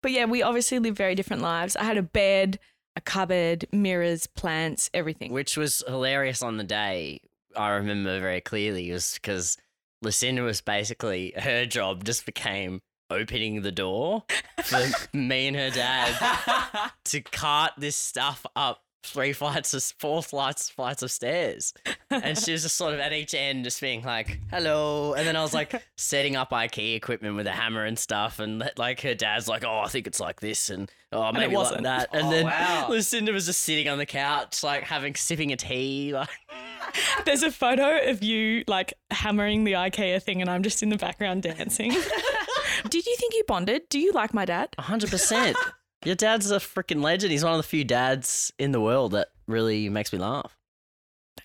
But 0.01 0.12
yeah, 0.12 0.25
we 0.25 0.43
obviously 0.43 0.79
live 0.79 0.95
very 0.95 1.15
different 1.15 1.41
lives. 1.41 1.75
I 1.75 1.83
had 1.83 1.97
a 1.97 2.03
bed, 2.03 2.59
a 2.95 3.01
cupboard, 3.01 3.65
mirrors, 3.71 4.27
plants, 4.27 4.89
everything. 4.93 5.31
Which 5.33 5.57
was 5.57 5.83
hilarious 5.88 6.41
on 6.41 6.57
the 6.57 6.63
day. 6.63 7.21
I 7.55 7.69
remember 7.71 8.19
very 8.19 8.41
clearly 8.41 8.91
was 8.91 9.15
because 9.15 9.57
Lucinda 10.01 10.43
was 10.43 10.62
basically 10.62 11.33
her 11.38 11.65
job 11.65 12.03
just 12.03 12.25
became 12.25 12.81
opening 13.09 13.62
the 13.62 13.71
door 13.71 14.24
for 14.63 14.85
me 15.13 15.47
and 15.47 15.55
her 15.55 15.69
dad 15.69 16.91
to 17.05 17.21
cart 17.21 17.71
this 17.77 17.95
stuff 17.95 18.45
up 18.55 18.81
three 19.05 19.33
flights 19.41 19.74
of 19.74 19.83
four 20.00 20.21
flights 20.24 20.69
flights 20.69 21.01
of 21.01 21.12
stairs. 21.12 21.74
And 22.09 22.38
she 22.38 22.51
was 22.51 22.63
just 22.63 22.75
sort 22.75 22.93
of 22.93 23.00
at 23.00 23.13
each 23.13 23.33
end 23.33 23.63
just 23.63 23.79
being 23.81 24.03
like, 24.03 24.39
hello. 24.51 25.13
And 25.13 25.27
then 25.27 25.35
I 25.35 25.41
was 25.41 25.53
like 25.53 25.74
setting 25.97 26.35
up 26.35 26.51
IKEA 26.51 26.95
equipment 26.95 27.35
with 27.35 27.47
a 27.47 27.51
hammer 27.51 27.83
and 27.85 27.97
stuff. 27.97 28.39
And 28.39 28.69
like 28.77 29.01
her 29.01 29.15
dad's 29.15 29.47
like, 29.47 29.63
oh, 29.65 29.79
I 29.79 29.88
think 29.88 30.07
it's 30.07 30.19
like 30.19 30.39
this 30.41 30.69
and 30.69 30.91
oh 31.12 31.31
maybe 31.31 31.47
like 31.47 31.55
wasn't. 31.55 31.83
that. 31.83 32.09
And 32.13 32.27
Oh, 32.27 32.31
then 32.31 32.45
wow. 32.45 32.88
Lucinda 32.89 33.31
was 33.31 33.45
just 33.45 33.62
sitting 33.62 33.88
on 33.89 33.97
the 33.97 34.05
couch, 34.05 34.63
like 34.63 34.83
having 34.83 35.15
sipping 35.15 35.51
a 35.51 35.55
tea, 35.57 36.12
like 36.13 36.29
There's 37.25 37.43
a 37.43 37.51
photo 37.51 38.09
of 38.09 38.24
you 38.24 38.63
like 38.67 38.93
hammering 39.12 39.63
the 39.63 39.74
IKEA 39.74 40.21
thing 40.21 40.41
and 40.41 40.50
I'm 40.50 40.63
just 40.63 40.83
in 40.83 40.89
the 40.89 40.97
background 40.97 41.43
dancing. 41.43 41.91
Did 42.89 43.05
you 43.05 43.15
think 43.17 43.33
you 43.33 43.43
bonded? 43.47 43.89
Do 43.89 44.00
you 44.00 44.12
like 44.12 44.33
my 44.33 44.45
dad? 44.45 44.69
hundred 44.79 45.09
percent. 45.09 45.57
Your 46.05 46.15
dad's 46.15 46.51
a 46.51 46.57
freaking 46.57 47.01
legend. 47.01 47.31
He's 47.31 47.43
one 47.43 47.53
of 47.53 47.57
the 47.57 47.63
few 47.67 47.83
dads 47.83 48.53
in 48.59 48.71
the 48.71 48.79
world 48.81 49.12
that 49.13 49.29
really 49.47 49.89
makes 49.89 50.13
me 50.13 50.19
laugh. 50.19 50.55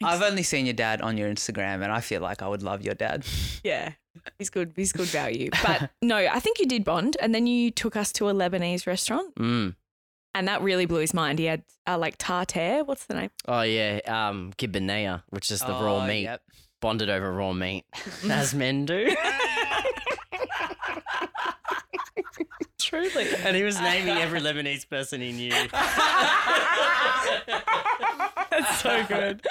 I've 0.03 0.23
only 0.23 0.43
seen 0.43 0.67
your 0.67 0.73
dad 0.75 1.03
on 1.03 1.19
your 1.19 1.29
Instagram, 1.31 1.83
and 1.83 1.91
I 1.93 2.01
feel 2.01 2.21
like 2.21 2.43
I 2.43 2.49
would 2.49 2.63
love 2.63 2.83
your 2.83 2.95
dad. 2.95 3.25
Yeah. 3.63 3.93
He's 4.39 4.49
good. 4.51 4.73
He's 4.75 4.93
good 4.93 5.07
value. 5.09 5.51
But 5.63 5.91
no, 6.03 6.17
I 6.17 6.41
think 6.41 6.59
you 6.59 6.67
did 6.67 6.83
bond 6.85 7.17
and 7.21 7.35
then 7.35 7.47
you 7.47 7.71
took 7.71 7.95
us 7.95 8.11
to 8.13 8.29
a 8.31 8.33
Lebanese 8.35 8.87
restaurant 8.87 9.35
Mm. 9.37 9.77
and 10.35 10.49
that 10.49 10.63
really 10.63 10.87
blew 10.87 11.01
his 11.01 11.13
mind. 11.15 11.39
He 11.39 11.45
had 11.45 11.63
uh, 11.87 11.99
like 11.99 12.15
tartare. 12.19 12.83
What's 12.85 13.05
the 13.07 13.15
name? 13.15 13.31
Oh 13.47 13.61
yeah, 13.63 14.01
um, 14.07 14.53
kibbeh 14.57 14.81
nayeh, 14.81 15.23
which 15.29 15.51
is 15.51 15.61
the 15.61 15.69
raw 15.73 16.03
Oh, 16.03 16.07
meat, 16.07 16.23
yep. 16.23 16.41
bonded 16.81 17.11
over 17.11 17.31
raw 17.33 17.53
meat, 17.53 17.85
as 18.31 18.55
men 18.55 18.87
do. 18.87 19.15
Truly. 22.83 23.29
and 23.45 23.57
he 23.57 23.63
was 23.63 23.81
naming 23.81 24.17
every 24.19 24.41
Lebanese 24.41 24.89
person 24.89 25.21
he 25.21 25.33
knew. 25.33 25.51
That's 28.51 28.81
so 28.81 29.05
good. 29.07 29.47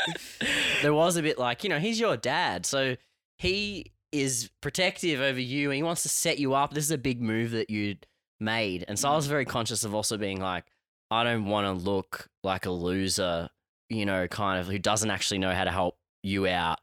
there 0.81 0.93
was 0.93 1.15
a 1.15 1.21
bit 1.21 1.39
like, 1.39 1.63
you 1.63 1.69
know, 1.69 1.79
he's 1.79 1.99
your 1.99 2.17
dad, 2.17 2.65
so 2.65 2.95
he 3.37 3.91
is 4.11 4.49
protective 4.61 5.21
over 5.21 5.39
you 5.39 5.69
and 5.69 5.75
he 5.75 5.83
wants 5.83 6.03
to 6.03 6.09
set 6.09 6.39
you 6.39 6.53
up. 6.53 6.73
This 6.73 6.83
is 6.85 6.91
a 6.91 6.97
big 6.97 7.21
move 7.21 7.51
that 7.51 7.69
you'd 7.69 8.05
made. 8.39 8.85
And 8.87 8.97
so 8.97 9.09
I 9.09 9.15
was 9.15 9.27
very 9.27 9.45
conscious 9.45 9.83
of 9.83 9.93
also 9.93 10.17
being 10.17 10.41
like, 10.41 10.65
I 11.11 11.23
don't 11.23 11.45
want 11.45 11.65
to 11.65 11.89
look 11.89 12.27
like 12.43 12.65
a 12.65 12.71
loser, 12.71 13.49
you 13.89 14.05
know, 14.05 14.27
kind 14.27 14.59
of 14.59 14.67
who 14.67 14.79
doesn't 14.79 15.09
actually 15.09 15.39
know 15.39 15.53
how 15.53 15.63
to 15.63 15.71
help 15.71 15.97
you 16.23 16.47
out. 16.47 16.79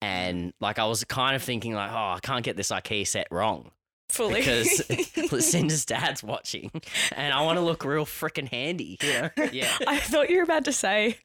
And 0.00 0.52
like 0.60 0.78
I 0.78 0.86
was 0.86 1.02
kind 1.04 1.34
of 1.34 1.42
thinking 1.42 1.74
like, 1.74 1.90
oh, 1.90 2.14
I 2.16 2.18
can't 2.22 2.44
get 2.44 2.56
this 2.56 2.70
IKEA 2.70 3.06
set 3.06 3.26
wrong 3.30 3.72
Fully. 4.08 4.40
because 4.40 4.82
Lucinda's 5.32 5.84
dad's 5.84 6.22
watching, 6.22 6.70
and 7.12 7.32
I 7.32 7.42
want 7.42 7.58
to 7.58 7.60
look 7.64 7.84
real 7.84 8.06
freaking 8.06 8.48
handy, 8.48 8.98
you 9.02 9.12
know? 9.12 9.30
Yeah. 9.52 9.70
I 9.86 9.98
thought 9.98 10.30
you 10.30 10.38
were 10.38 10.42
about 10.42 10.64
to 10.66 10.72
say, 10.72 11.18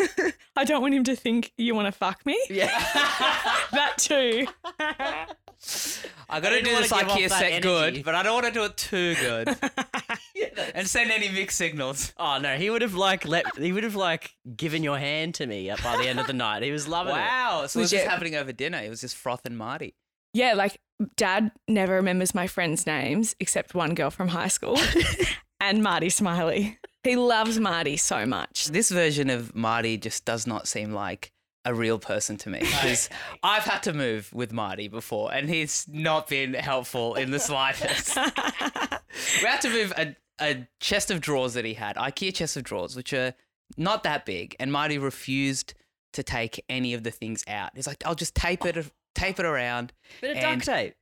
I 0.56 0.64
don't 0.64 0.82
want 0.82 0.94
him 0.94 1.04
to 1.04 1.16
think 1.16 1.52
you 1.56 1.74
want 1.74 1.86
to 1.86 1.92
fuck 1.92 2.24
me. 2.26 2.38
Yeah. 2.50 2.66
That 3.72 3.94
too. 3.98 4.46
I 6.28 6.40
got 6.40 6.50
to 6.50 6.62
do 6.62 6.70
wanna 6.72 6.82
this 6.82 6.92
give 6.92 7.08
off 7.08 7.18
IKEA 7.18 7.28
set 7.30 7.42
energy. 7.44 7.60
good, 7.60 8.04
but 8.04 8.14
I 8.14 8.22
don't 8.22 8.34
want 8.34 8.46
to 8.46 8.52
do 8.52 8.64
it 8.64 8.76
too 8.76 9.14
good 9.16 9.56
and 10.74 10.86
send 10.86 11.10
any 11.10 11.28
mixed 11.30 11.56
signals. 11.58 12.12
Oh 12.18 12.38
no, 12.38 12.56
he 12.56 12.70
would 12.70 12.82
have 12.82 12.94
like 12.94 13.26
let 13.26 13.56
he 13.58 13.72
would 13.72 13.84
have 13.84 13.94
like 13.96 14.34
given 14.56 14.82
your 14.82 14.98
hand 14.98 15.34
to 15.36 15.46
me 15.46 15.70
uh, 15.70 15.76
by 15.82 15.96
the 15.96 16.08
end 16.08 16.20
of 16.20 16.26
the 16.26 16.32
night. 16.32 16.62
He 16.62 16.70
was 16.72 16.86
loving 16.86 17.14
it. 17.14 17.18
Wow. 17.18 17.66
So 17.66 17.80
it 17.80 17.82
was 17.82 17.90
just 17.90 18.06
happening 18.06 18.34
over 18.34 18.52
dinner? 18.52 18.78
It 18.78 18.90
was 18.90 19.00
just 19.00 19.16
Froth 19.16 19.44
and 19.44 19.56
Marty. 19.56 19.94
Yeah, 20.36 20.52
like 20.52 20.78
dad 21.16 21.50
never 21.66 21.94
remembers 21.94 22.34
my 22.34 22.46
friends' 22.46 22.86
names 22.86 23.34
except 23.40 23.74
one 23.74 23.94
girl 23.94 24.10
from 24.10 24.28
high 24.28 24.48
school 24.48 24.78
and 25.60 25.82
Marty 25.82 26.10
Smiley. 26.10 26.78
He 27.02 27.16
loves 27.16 27.58
Marty 27.58 27.96
so 27.96 28.26
much. 28.26 28.66
This 28.66 28.90
version 28.90 29.30
of 29.30 29.54
Marty 29.54 29.96
just 29.96 30.26
does 30.26 30.46
not 30.46 30.68
seem 30.68 30.92
like 30.92 31.32
a 31.64 31.72
real 31.72 31.98
person 31.98 32.36
to 32.36 32.50
me 32.50 32.58
because 32.58 33.08
I've 33.42 33.64
had 33.64 33.82
to 33.84 33.94
move 33.94 34.30
with 34.34 34.52
Marty 34.52 34.88
before 34.88 35.32
and 35.32 35.48
he's 35.48 35.86
not 35.88 36.28
been 36.28 36.52
helpful 36.52 37.14
in 37.14 37.30
the 37.30 37.40
slightest. 37.40 38.16
we 39.40 39.48
had 39.48 39.62
to 39.62 39.70
move 39.70 39.92
a, 39.96 40.14
a 40.38 40.68
chest 40.80 41.10
of 41.10 41.22
drawers 41.22 41.54
that 41.54 41.64
he 41.64 41.72
had, 41.72 41.96
IKEA 41.96 42.34
chest 42.34 42.58
of 42.58 42.62
drawers, 42.62 42.94
which 42.94 43.14
are 43.14 43.32
not 43.78 44.02
that 44.02 44.26
big, 44.26 44.54
and 44.60 44.70
Marty 44.70 44.98
refused 44.98 45.72
to 46.12 46.22
take 46.22 46.62
any 46.68 46.92
of 46.94 47.04
the 47.04 47.10
things 47.10 47.42
out. 47.48 47.70
He's 47.74 47.86
like, 47.86 48.02
"I'll 48.06 48.14
just 48.14 48.34
tape 48.34 48.64
it, 48.64 48.76
tape 49.16 49.38
it 49.40 49.46
around." 49.46 49.92
Bit 50.20 50.32
of 50.32 50.36
And- 50.38 50.60
duct 50.60 50.66
tape. 50.78 50.94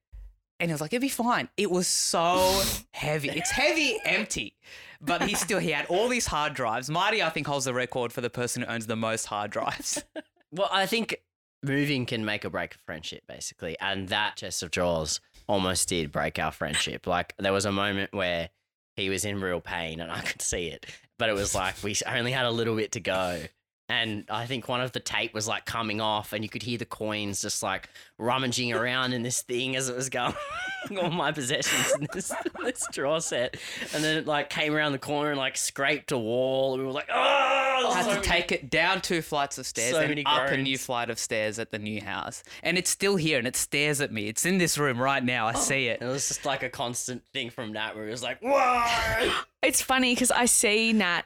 And 0.60 0.70
he 0.70 0.72
was 0.72 0.80
like, 0.80 0.92
it'd 0.92 1.02
be 1.02 1.08
fine. 1.08 1.48
It 1.56 1.68
was 1.70 1.88
so 1.88 2.62
heavy. 2.92 3.28
It's 3.28 3.50
heavy, 3.50 3.98
empty. 4.04 4.54
But 5.00 5.22
he 5.22 5.34
still, 5.34 5.58
he 5.58 5.72
had 5.72 5.84
all 5.86 6.08
these 6.08 6.26
hard 6.26 6.54
drives. 6.54 6.88
Marty, 6.88 7.22
I 7.24 7.28
think, 7.30 7.48
holds 7.48 7.64
the 7.64 7.74
record 7.74 8.12
for 8.12 8.20
the 8.20 8.30
person 8.30 8.62
who 8.62 8.68
owns 8.68 8.86
the 8.86 8.94
most 8.96 9.26
hard 9.26 9.50
drives. 9.50 10.02
Well, 10.52 10.68
I 10.70 10.86
think 10.86 11.16
moving 11.64 12.06
can 12.06 12.24
make 12.24 12.44
or 12.44 12.50
break 12.50 12.76
a 12.76 12.78
friendship, 12.86 13.24
basically, 13.26 13.76
and 13.80 14.08
that 14.10 14.36
chest 14.36 14.62
of 14.62 14.70
drawers 14.70 15.20
almost 15.48 15.88
did 15.88 16.12
break 16.12 16.38
our 16.38 16.52
friendship. 16.52 17.08
Like 17.08 17.34
there 17.40 17.52
was 17.52 17.64
a 17.64 17.72
moment 17.72 18.12
where 18.12 18.50
he 18.94 19.08
was 19.10 19.24
in 19.24 19.40
real 19.40 19.60
pain, 19.60 19.98
and 20.00 20.12
I 20.12 20.20
could 20.20 20.40
see 20.40 20.68
it, 20.68 20.86
but 21.18 21.28
it 21.28 21.32
was 21.32 21.56
like 21.56 21.74
we 21.82 21.96
only 22.06 22.30
had 22.30 22.46
a 22.46 22.52
little 22.52 22.76
bit 22.76 22.92
to 22.92 23.00
go. 23.00 23.42
And 23.88 24.24
I 24.30 24.46
think 24.46 24.68
one 24.68 24.80
of 24.80 24.92
the 24.92 25.00
tape 25.00 25.34
was 25.34 25.46
like 25.46 25.66
coming 25.66 26.00
off, 26.00 26.32
and 26.32 26.42
you 26.42 26.48
could 26.48 26.62
hear 26.62 26.78
the 26.78 26.86
coins 26.86 27.42
just 27.42 27.62
like 27.62 27.88
rummaging 28.18 28.72
around 28.72 29.12
in 29.12 29.22
this 29.22 29.42
thing 29.42 29.76
as 29.76 29.88
it 29.88 29.96
was 29.96 30.08
going. 30.08 30.34
All 30.98 31.10
my 31.10 31.32
possessions 31.32 31.92
in 31.98 32.06
this 32.12 32.32
this 32.62 32.86
drawer 32.92 33.20
set, 33.20 33.56
and 33.94 34.02
then 34.02 34.18
it 34.18 34.26
like 34.26 34.48
came 34.50 34.74
around 34.74 34.92
the 34.92 34.98
corner 34.98 35.30
and 35.30 35.38
like 35.38 35.56
scraped 35.56 36.12
a 36.12 36.18
wall. 36.18 36.74
And 36.74 36.82
we 36.82 36.86
were 36.86 36.92
like, 36.92 37.08
oh! 37.12 37.54
had 37.92 38.04
so 38.04 38.10
to 38.10 38.16
many- 38.16 38.26
take 38.26 38.52
it 38.52 38.70
down 38.70 39.00
two 39.00 39.22
flights 39.22 39.58
of 39.58 39.66
stairs 39.66 39.92
So 39.92 40.00
and 40.00 40.22
up 40.26 40.50
a 40.50 40.56
new 40.56 40.78
flight 40.78 41.10
of 41.10 41.18
stairs 41.18 41.58
at 41.58 41.70
the 41.70 41.78
new 41.78 42.00
house. 42.00 42.42
And 42.62 42.78
it's 42.78 42.90
still 42.90 43.16
here 43.16 43.38
and 43.38 43.46
it 43.46 43.56
stares 43.56 44.00
at 44.00 44.12
me. 44.12 44.28
It's 44.28 44.44
in 44.44 44.58
this 44.58 44.78
room 44.78 45.00
right 45.00 45.24
now. 45.24 45.46
I 45.46 45.52
oh. 45.54 45.58
see 45.58 45.86
it. 45.88 46.02
It 46.02 46.06
was 46.06 46.28
just 46.28 46.44
like 46.44 46.62
a 46.62 46.68
constant 46.68 47.24
thing 47.32 47.50
from 47.50 47.72
Nat 47.72 47.94
where 47.94 48.04
he 48.04 48.10
was 48.10 48.22
like, 48.22 48.40
whoa! 48.40 49.32
It's 49.62 49.80
funny 49.80 50.14
because 50.14 50.30
I 50.30 50.44
see 50.44 50.92
Nat, 50.92 51.22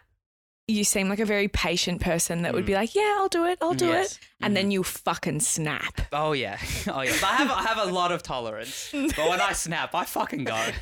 you 0.68 0.84
seem 0.84 1.08
like 1.08 1.18
a 1.18 1.24
very 1.24 1.48
patient 1.48 2.00
person 2.00 2.42
that 2.42 2.52
would 2.52 2.66
be 2.66 2.72
mm. 2.72 2.76
like, 2.76 2.94
yeah, 2.94 3.16
I'll 3.18 3.28
do 3.28 3.46
it, 3.46 3.58
I'll 3.60 3.74
do 3.74 3.86
Yes. 3.86 4.12
it. 4.12 4.18
And 4.42 4.56
then 4.56 4.68
mm. 4.68 4.72
you 4.72 4.82
fucking 4.84 5.40
snap. 5.40 6.02
Oh, 6.12 6.32
yeah. 6.32 6.58
Oh, 6.88 7.00
yeah. 7.00 7.16
But 7.20 7.24
I 7.24 7.36
have, 7.36 7.50
I 7.50 7.62
have 7.62 7.88
a 7.88 7.92
lot 7.92 8.12
of 8.12 8.22
tolerance. 8.22 8.90
But 8.92 9.28
when 9.28 9.40
I 9.40 9.52
snap, 9.52 9.94
I 9.94 10.04
fucking 10.04 10.44
go. 10.44 10.64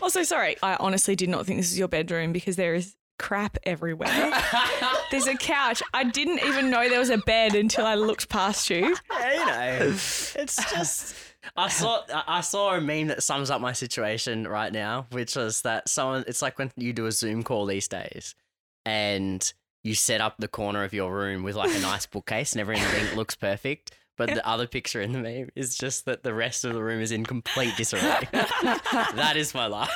Also, 0.00 0.22
sorry, 0.22 0.56
I 0.62 0.76
honestly 0.76 1.16
did 1.16 1.28
not 1.28 1.46
think 1.46 1.58
this 1.58 1.70
was 1.70 1.78
your 1.78 1.88
bedroom 1.88 2.32
because 2.32 2.56
there 2.56 2.74
is 2.74 2.94
crap 3.18 3.56
everywhere. 3.64 4.08
There's 5.10 5.26
a 5.26 5.34
couch. 5.34 5.82
I 5.94 6.04
didn't 6.04 6.40
even 6.40 6.70
know 6.70 6.88
there 6.88 6.98
was 6.98 7.10
a 7.10 7.18
bed 7.18 7.54
until 7.54 7.86
I 7.86 7.94
looked 7.94 8.28
past 8.28 8.68
you. 8.68 8.96
Yeah, 9.10 9.32
you 9.32 9.46
know, 9.80 9.86
it's 9.92 10.72
just. 10.72 11.14
I 11.56 11.68
saw 11.68 12.02
I 12.12 12.22
I 12.26 12.40
saw 12.40 12.74
a 12.74 12.80
meme 12.80 13.08
that 13.08 13.22
sums 13.22 13.50
up 13.50 13.60
my 13.60 13.72
situation 13.72 14.46
right 14.46 14.72
now, 14.72 15.06
which 15.10 15.36
was 15.36 15.62
that 15.62 15.88
someone. 15.88 16.24
It's 16.26 16.42
like 16.42 16.58
when 16.58 16.70
you 16.76 16.92
do 16.92 17.06
a 17.06 17.12
Zoom 17.12 17.42
call 17.42 17.66
these 17.66 17.88
days, 17.88 18.34
and 18.84 19.52
you 19.84 19.94
set 19.94 20.20
up 20.20 20.36
the 20.38 20.48
corner 20.48 20.84
of 20.84 20.92
your 20.92 21.12
room 21.14 21.42
with 21.42 21.56
like 21.56 21.74
a 21.74 21.80
nice 21.80 22.06
bookcase, 22.12 22.52
and 22.52 22.60
everything 22.60 23.16
looks 23.16 23.34
perfect. 23.34 23.96
But 24.18 24.34
the 24.34 24.46
other 24.46 24.66
picture 24.66 25.00
in 25.00 25.12
the 25.12 25.18
meme 25.18 25.48
is 25.56 25.76
just 25.76 26.04
that 26.04 26.22
the 26.22 26.34
rest 26.34 26.64
of 26.66 26.74
the 26.74 26.82
room 26.82 27.00
is 27.00 27.12
in 27.12 27.24
complete 27.24 27.74
disarray. 27.78 28.28
that 28.32 29.34
is 29.36 29.54
my 29.54 29.66
life. 29.66 29.90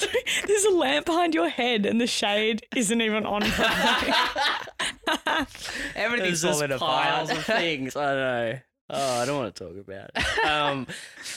There's 0.46 0.64
a 0.64 0.72
lamp 0.72 1.06
behind 1.06 1.34
your 1.34 1.48
head 1.48 1.86
and 1.86 2.00
the 2.00 2.06
shade 2.08 2.66
isn't 2.74 3.00
even 3.00 3.24
on. 3.24 3.42
Everything's 5.94 6.42
There's 6.42 6.58
just 6.60 6.80
piles 6.80 7.30
apart. 7.30 7.38
of 7.38 7.44
things. 7.44 7.96
I 7.96 8.14
know. 8.14 8.58
Oh, 8.90 9.20
I 9.20 9.24
don't 9.24 9.38
want 9.38 9.54
to 9.54 9.64
talk 9.64 9.76
about 9.78 10.10
it. 10.14 10.44
Um, 10.44 10.86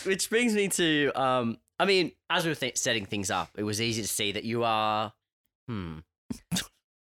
which 0.03 0.29
brings 0.29 0.53
me 0.53 0.67
to, 0.69 1.11
um, 1.15 1.57
I 1.79 1.85
mean, 1.85 2.11
as 2.29 2.43
we 2.43 2.51
were 2.51 2.55
th- 2.55 2.77
setting 2.77 3.05
things 3.05 3.31
up, 3.31 3.51
it 3.57 3.63
was 3.63 3.79
easy 3.79 4.01
to 4.01 4.07
see 4.07 4.33
that 4.33 4.43
you 4.43 4.63
are, 4.63 5.13
hmm, 5.67 5.99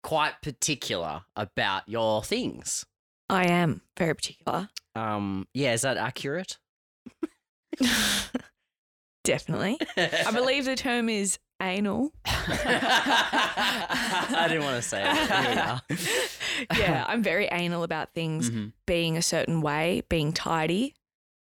quite 0.03 0.41
particular 0.41 1.23
about 1.35 1.87
your 1.87 2.23
things. 2.23 2.85
I 3.29 3.45
am 3.47 3.81
very 3.97 4.13
particular. 4.13 4.69
Um, 4.95 5.47
yeah, 5.53 5.73
is 5.73 5.81
that 5.81 5.97
accurate? 5.97 6.57
Definitely. 9.23 9.79
I 9.97 10.31
believe 10.31 10.65
the 10.65 10.75
term 10.75 11.07
is 11.07 11.39
anal. 11.61 12.11
I 12.25 13.27
didn't 14.49 14.63
want 14.65 14.75
to 14.75 14.81
say 14.81 15.01
it. 15.09 15.15
Here 15.15 15.41
we 15.49 15.57
are. 15.61 15.81
yeah, 16.77 17.05
I'm 17.07 17.23
very 17.23 17.45
anal 17.51 17.83
about 17.83 18.13
things 18.13 18.49
Mhm. 18.49 18.73
being 18.85 19.15
a 19.15 19.21
certain 19.21 19.61
way, 19.61 20.03
being 20.09 20.33
tidy. 20.33 20.93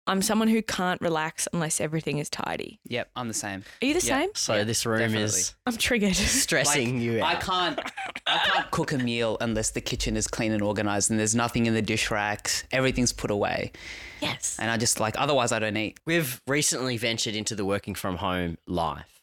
I'm 0.09 0.23
someone 0.23 0.49
who 0.49 0.63
can't 0.63 1.01
relax 1.01 1.49
unless 1.53 1.81
everything 1.81 2.19
is 2.19 2.31
tidy. 2.31 2.79
Yep, 2.87 3.11
I'm 3.17 3.29
the 3.29 3.35
same. 3.35 3.65
Are 3.83 3.87
you 3.87 3.95
the 3.99 4.07
Yeah. 4.07 4.21
same? 4.21 4.31
So 4.35 4.55
Yeah, 4.55 4.65
this 4.65 4.87
room 4.87 4.99
definitely. 5.01 5.25
is 5.25 5.55
I'm 5.67 5.77
triggered. 5.77 6.15
stressing 6.17 7.01
you 7.01 7.23
out. 7.23 7.35
I 7.37 7.41
can't 7.41 7.81
I 8.27 8.39
can't 8.39 8.71
cook 8.71 8.93
a 8.93 8.99
meal 8.99 9.37
unless 9.41 9.71
the 9.71 9.81
kitchen 9.81 10.17
is 10.17 10.27
clean 10.27 10.53
and 10.53 10.63
organized 10.63 11.11
and 11.11 11.19
there's 11.19 11.35
nothing 11.35 11.67
in 11.67 11.75
the 11.75 11.83
dish 11.83 12.11
racks. 12.11 12.65
Everything's 12.73 13.13
put 13.13 13.31
away. 13.31 13.73
yes. 14.21 14.57
And 14.61 14.71
I 14.71 14.77
just 14.77 15.01
like 15.01 15.15
otherwise 15.19 15.53
I 15.53 15.59
don't 15.59 15.77
eat. 15.77 15.99
We've 16.07 16.41
recently 16.47 16.97
ventured 16.97 17.35
into 17.35 17.55
the 17.55 17.65
working 17.65 17.95
from 17.95 18.17
home 18.17 18.59
life. 18.67 19.21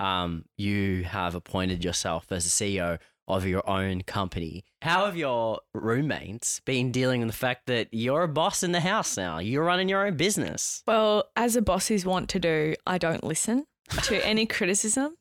Um, 0.00 0.44
you 0.58 1.04
have 1.04 1.36
appointed 1.36 1.84
yourself 1.84 2.32
as 2.32 2.44
the 2.44 2.50
CEO 2.50 2.98
of 3.26 3.46
your 3.46 3.68
own 3.68 4.02
company. 4.02 4.64
How 4.82 5.06
have 5.06 5.16
your 5.16 5.60
roommates 5.72 6.60
been 6.60 6.92
dealing 6.92 7.20
with 7.20 7.30
the 7.30 7.36
fact 7.36 7.66
that 7.66 7.88
you're 7.90 8.22
a 8.22 8.28
boss 8.28 8.62
in 8.62 8.72
the 8.72 8.80
house 8.80 9.16
now? 9.16 9.38
You're 9.38 9.64
running 9.64 9.88
your 9.88 10.06
own 10.06 10.16
business. 10.16 10.82
Well, 10.86 11.24
as 11.36 11.56
a 11.56 11.62
bosses 11.62 12.04
want 12.04 12.28
to 12.30 12.38
do, 12.38 12.74
I 12.86 12.98
don't 12.98 13.24
listen 13.24 13.66
to 14.04 14.26
any 14.26 14.46
criticism. 14.46 15.16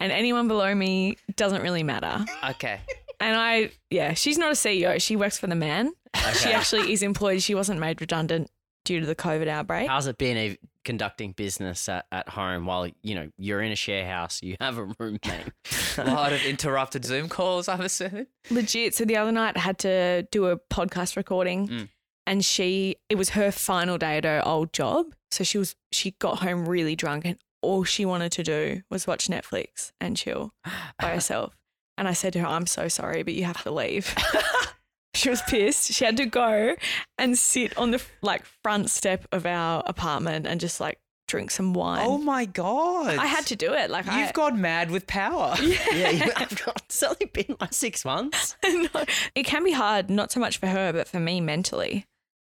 And 0.00 0.10
anyone 0.10 0.48
below 0.48 0.74
me 0.74 1.16
doesn't 1.36 1.62
really 1.62 1.82
matter. 1.82 2.24
Okay. 2.50 2.80
And 3.20 3.36
I, 3.36 3.70
yeah, 3.88 4.14
she's 4.14 4.36
not 4.36 4.50
a 4.50 4.54
CEO. 4.54 5.00
She 5.00 5.14
works 5.14 5.38
for 5.38 5.46
the 5.46 5.54
man. 5.54 5.92
She 6.34 6.50
actually 6.50 6.92
is 6.92 7.02
employed. 7.02 7.40
She 7.40 7.54
wasn't 7.54 7.78
made 7.78 8.00
redundant 8.00 8.50
due 8.84 9.00
to 9.00 9.06
the 9.06 9.14
COVID 9.14 9.46
outbreak. 9.46 9.88
How's 9.88 10.08
it 10.08 10.18
been 10.18 10.56
conducting 10.84 11.32
business 11.32 11.88
at, 11.88 12.06
at 12.12 12.28
home 12.28 12.66
while 12.66 12.88
you 13.02 13.14
know 13.14 13.30
you're 13.38 13.60
in 13.62 13.72
a 13.72 13.76
share 13.76 14.06
house? 14.06 14.42
You 14.42 14.56
have 14.60 14.78
a 14.78 14.84
roommate. 14.98 15.52
a 15.98 16.04
lot 16.04 16.32
of 16.32 16.42
interrupted 16.44 17.04
Zoom 17.04 17.28
calls, 17.28 17.68
I'm 17.68 17.80
assuming. 17.80 18.26
Legit. 18.50 18.94
So 18.94 19.04
the 19.04 19.16
other 19.16 19.32
night 19.32 19.56
I 19.56 19.60
had 19.60 19.78
to 19.80 20.22
do 20.30 20.46
a 20.46 20.56
podcast 20.58 21.16
recording 21.16 21.68
Mm. 21.68 21.88
and 22.26 22.44
she 22.44 22.96
it 23.08 23.16
was 23.16 23.30
her 23.30 23.50
final 23.52 23.98
day 23.98 24.16
at 24.18 24.24
her 24.24 24.42
old 24.46 24.72
job. 24.72 25.06
So 25.30 25.44
she 25.44 25.58
was 25.58 25.74
she 25.92 26.12
got 26.12 26.38
home 26.40 26.68
really 26.68 26.96
drunk 26.96 27.24
and 27.24 27.38
all 27.62 27.84
she 27.84 28.04
wanted 28.04 28.32
to 28.32 28.42
do 28.42 28.82
was 28.90 29.06
watch 29.06 29.28
Netflix 29.28 29.92
and 30.00 30.16
chill 30.16 30.52
by 31.00 31.10
herself. 31.14 31.56
And 31.96 32.08
I 32.08 32.12
said 32.12 32.32
to 32.32 32.40
her, 32.40 32.46
I'm 32.46 32.66
so 32.66 32.88
sorry, 32.88 33.22
but 33.22 33.34
you 33.34 33.44
have 33.44 33.62
to 33.62 33.70
leave. 33.70 34.12
she 35.14 35.30
was 35.30 35.42
pissed. 35.42 35.92
She 35.92 36.04
had 36.04 36.16
to 36.16 36.26
go 36.26 36.74
and 37.18 37.38
sit 37.38 37.76
on 37.76 37.90
the 37.90 38.02
like 38.22 38.44
front 38.62 38.90
step 38.90 39.26
of 39.32 39.46
our 39.46 39.82
apartment 39.86 40.46
and 40.46 40.60
just 40.60 40.80
like 40.80 40.98
drink 41.28 41.50
some 41.50 41.72
wine. 41.72 42.04
Oh 42.06 42.18
my 42.18 42.44
god. 42.44 43.16
I 43.16 43.26
had 43.26 43.46
to 43.46 43.56
do 43.56 43.72
it. 43.72 43.90
Like 43.90 44.04
You've 44.06 44.32
gone 44.34 44.60
mad 44.60 44.90
with 44.90 45.06
power. 45.06 45.54
yeah, 45.62 46.10
you, 46.10 46.30
I've 46.36 46.64
got, 46.64 46.82
it's 46.84 47.02
only 47.02 47.26
been 47.32 47.56
like 47.60 47.72
six 47.72 48.04
months. 48.04 48.56
No, 48.64 49.04
it 49.34 49.44
can 49.44 49.64
be 49.64 49.72
hard, 49.72 50.10
not 50.10 50.32
so 50.32 50.40
much 50.40 50.58
for 50.58 50.66
her, 50.66 50.92
but 50.92 51.06
for 51.06 51.20
me 51.20 51.40
mentally. 51.40 52.06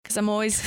Because 0.03 0.16
I'm 0.16 0.29
always. 0.29 0.61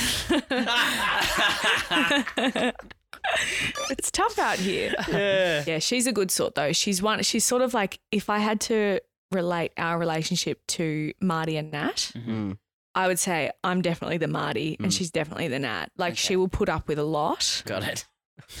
it's 3.90 4.10
tough 4.10 4.38
out 4.38 4.58
here. 4.58 4.94
Yeah. 5.08 5.64
Yeah, 5.66 5.78
she's 5.78 6.06
a 6.06 6.12
good 6.12 6.30
sort 6.30 6.54
though. 6.54 6.72
She's 6.72 7.00
one, 7.02 7.22
she's 7.22 7.44
sort 7.44 7.62
of 7.62 7.74
like, 7.74 7.98
if 8.10 8.28
I 8.28 8.38
had 8.38 8.60
to 8.62 9.00
relate 9.32 9.72
our 9.76 9.98
relationship 9.98 10.66
to 10.68 11.12
Marty 11.20 11.56
and 11.56 11.70
Nat, 11.72 12.12
Mm. 12.14 12.58
I 12.94 13.06
would 13.08 13.18
say 13.18 13.50
I'm 13.64 13.80
definitely 13.82 14.18
the 14.18 14.28
Marty 14.28 14.76
and 14.78 14.88
Mm. 14.92 14.96
she's 14.96 15.10
definitely 15.10 15.48
the 15.48 15.58
Nat. 15.58 15.86
Like 15.96 16.16
she 16.18 16.36
will 16.36 16.48
put 16.48 16.68
up 16.68 16.88
with 16.88 16.98
a 16.98 17.04
lot. 17.04 17.62
Got 17.66 17.84
it. 17.88 18.04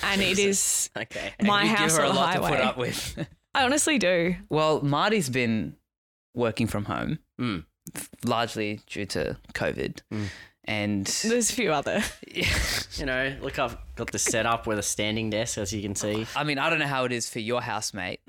And 0.02 0.20
it 0.22 0.38
is, 0.50 0.90
Okay. 0.96 1.32
My 1.42 1.62
you 1.64 1.68
house 1.68 1.92
give 1.92 1.98
her 1.98 2.02
or 2.02 2.04
a 2.06 2.08
the 2.08 2.14
lot 2.14 2.32
to 2.34 2.40
put 2.40 2.50
highway. 2.50 2.60
up 2.62 2.76
with. 2.78 3.26
I 3.54 3.64
honestly 3.64 3.98
do. 3.98 4.34
well, 4.48 4.80
Marty's 4.82 5.28
been 5.28 5.76
working 6.34 6.66
from 6.66 6.86
home, 6.86 7.18
Mm. 7.40 7.64
largely 8.24 8.80
due 8.86 9.04
to 9.06 9.36
COVID. 9.52 10.00
Mm. 10.12 10.26
And 10.64 11.06
There's 11.06 11.50
a 11.50 11.54
few 11.54 11.72
other. 11.72 12.02
You 12.98 13.06
know, 13.06 13.36
look, 13.40 13.58
I've 13.58 13.76
got 13.96 14.12
this 14.12 14.22
set 14.22 14.44
up 14.46 14.66
with 14.66 14.78
a 14.78 14.82
standing 14.82 15.30
desk, 15.30 15.56
as 15.58 15.72
you 15.72 15.80
can 15.82 15.94
see. 15.94 16.26
I 16.36 16.44
mean, 16.44 16.58
I 16.58 16.68
don't 16.70 16.78
know 16.78 16.86
how 16.86 17.04
it 17.04 17.12
is 17.12 17.28
for 17.28 17.38
your 17.40 17.62
housemate, 17.62 18.20